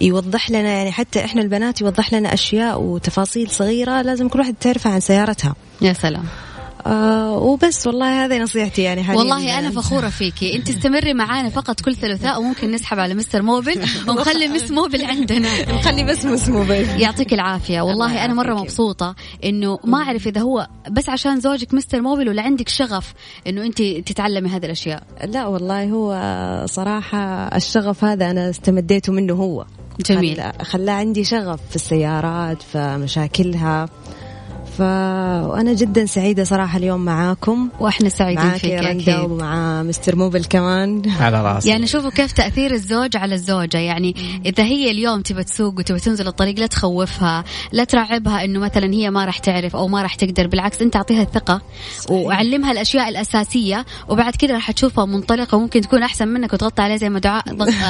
يوضح 0.00 0.50
لنا 0.50 0.68
يعني 0.68 0.92
حتى 0.92 1.24
إحنا 1.24 1.42
البنات 1.42 1.80
يوضح 1.80 2.12
لنا 2.12 2.34
أشياء 2.34 2.80
وتفاصيل 2.80 3.50
صغيرة 3.50 4.02
لازم 4.02 4.28
كل 4.28 4.38
واحد 4.38 4.54
تعرفها 4.60 4.92
عن 4.92 5.00
سيارتها. 5.00 5.54
يا 5.80 5.92
سلام. 5.92 6.24
آه 6.86 7.38
وبس 7.38 7.86
والله 7.86 8.24
هذه 8.24 8.38
نصيحتي 8.38 8.82
يعني 8.82 9.02
حاليا 9.02 9.20
والله 9.20 9.58
أنا 9.58 9.70
فخورة 9.80 10.08
فيكي 10.08 10.56
أنت 10.56 10.68
استمري 10.68 11.14
معانا 11.14 11.48
فقط 11.48 11.80
كل 11.80 11.94
ثلاثاء 11.94 12.40
وممكن 12.40 12.70
نسحب 12.70 12.98
على 12.98 13.14
مستر 13.14 13.42
موبل 13.42 13.80
ونخلي 14.08 14.48
مس 14.48 14.70
موبل 14.70 15.04
عندنا. 15.04 15.48
نخلي 15.78 16.04
بس 16.04 16.26
اسمه 16.26 16.64
بس 16.68 16.86
يعطيك 16.98 17.32
العافية. 17.32 17.80
والله 17.80 18.06
مرة 18.26 18.46
يعافيك. 18.46 18.64
مبسوطة 18.64 19.14
إنه 19.44 19.78
ما 19.84 19.98
أعرف 19.98 20.26
إذا 20.26 20.40
هو 20.40 20.66
بس 20.90 21.08
عشان 21.08 21.40
زوجك 21.40 21.74
مستر 21.74 22.00
موبل 22.00 22.28
ولا 22.28 22.42
عندك 22.42 22.68
شغف 22.68 23.14
إنه 23.46 23.62
أنت 23.62 23.82
تتعلمي 23.82 24.48
هذه 24.48 24.64
الأشياء. 24.64 25.02
لا 25.24 25.46
والله 25.46 25.84
هو 25.84 26.66
صراحة 26.66 27.56
الشغف 27.56 28.04
هذا 28.04 28.30
أنا 28.30 28.50
استمديته 28.50 29.12
منه 29.12 29.34
هو. 29.34 29.66
جميل. 30.06 30.42
خلاه 30.62 30.92
عندي 30.92 31.24
شغف 31.24 31.60
في 31.70 31.76
السيارات 31.76 32.62
في 32.62 32.96
مشاكلها. 32.96 33.88
فأنا 34.78 35.72
جدا 35.72 36.06
سعيدة 36.06 36.44
صراحة 36.44 36.78
اليوم 36.78 37.04
معاكم. 37.04 37.68
وإحنا 37.80 38.08
سعيدين 38.08 38.50
فيك 38.50 38.64
يا 38.64 38.80
رندا 38.80 39.14
أكيد. 39.14 39.30
ومع 39.30 39.82
مستر 39.82 40.16
موبل 40.16 40.44
كمان. 40.44 41.02
على 41.20 41.42
راسي. 41.42 41.68
يعني 41.68 41.86
شوفوا 41.86 42.10
كيف 42.10 42.32
تأثير 42.32 42.70
الزوج 42.70 43.16
على 43.16 43.34
الزوجة. 43.34 43.78
يعني 43.78 44.14
إذا 44.46 44.64
هي 44.64 44.90
اليوم 44.90 45.20
تبى 45.20 45.44
تسوق 45.44 45.78
وتبى 45.78 45.98
تنزل 45.98 46.26
الطريق 46.26 46.58
لا 46.58 46.66
تخوفها 46.66 47.44
لا 47.72 47.84
ترعبها 47.84 48.44
إنه 48.44 48.58
مثلا 48.58 48.94
هي 48.94 49.10
ما 49.10 49.24
راح 49.24 49.38
تعرف 49.38 49.76
أو 49.76 49.88
ما 49.88 50.02
راح 50.02 50.14
تقدر. 50.14 50.46
بالعكس 50.46 50.82
أنت 50.82 50.96
أعطيها 50.96 51.22
الثقة 51.22 51.62
وأعلمها 52.10 52.72
الأشياء 52.72 53.08
الأساسية 53.08 53.86
وبعد 54.08 54.36
كده 54.36 54.54
راح 54.54 54.70
تشوفها 54.70 55.04
منطلقة 55.04 55.56
وممكن 55.56 55.80
تكون 55.80 56.02
أحسن 56.02 56.28
منك 56.28 56.52
وتغطي 56.52 56.82
عليها 56.82 56.96
زي 56.96 57.08
ما 57.08 57.18
دعاء 57.18 57.44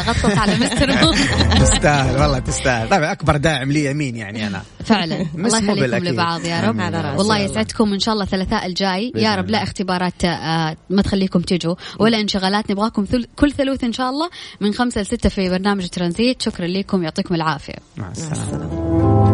غطت 0.09 0.39
على 0.39 0.55
مستر 0.55 1.05
موبل. 1.05 1.17
تستاهل 1.67 2.21
والله 2.21 2.39
تستاهل. 2.39 2.89
طبعا 2.89 3.13
أكبر 3.13 3.37
داعم 3.37 3.73
لي 3.73 3.85
يمين 3.85 4.17
يعني 4.17 4.47
أنا. 4.47 4.63
فعلا. 4.85 5.27
مس 5.35 5.55
الله 5.55 5.61
موبل 5.61 5.79
يخليكم 5.79 5.95
أكيد. 5.97 6.13
لبعض 6.13 6.45
يا 6.45 6.61
رب. 6.61 6.76
آمين 6.81 6.95
على 6.95 7.09
رأسي. 7.09 7.19
والله 7.19 7.39
يسعدكم. 7.39 7.93
إن 7.93 7.99
شاء 7.99 8.13
الله 8.13 8.25
الثلاثاء 8.25 8.67
الجاي. 8.67 9.13
يا 9.17 9.35
رب 9.35 9.51
لا 9.51 9.63
اختبارات 9.63 10.25
آه، 10.25 10.77
ما 10.91 11.03
تخليكم 11.03 11.41
تجوا. 11.41 11.75
ولا 11.99 12.21
انشغالات. 12.21 12.71
نبغاكم 12.71 13.07
كل 13.37 13.53
ثلوث 13.53 13.85
إن 13.85 13.93
شاء 13.93 14.11
الله 14.11 14.31
من 14.61 14.75
خمسة 14.75 15.01
لستة 15.01 15.29
في 15.29 15.51
برنامج 15.51 15.89
ترانزيت. 15.89 16.43
شكرا 16.43 16.67
لكم. 16.67 17.03
يعطيكم 17.03 17.35
العافية. 17.35 17.77
مع 17.97 18.11
السلامة. 18.11 19.27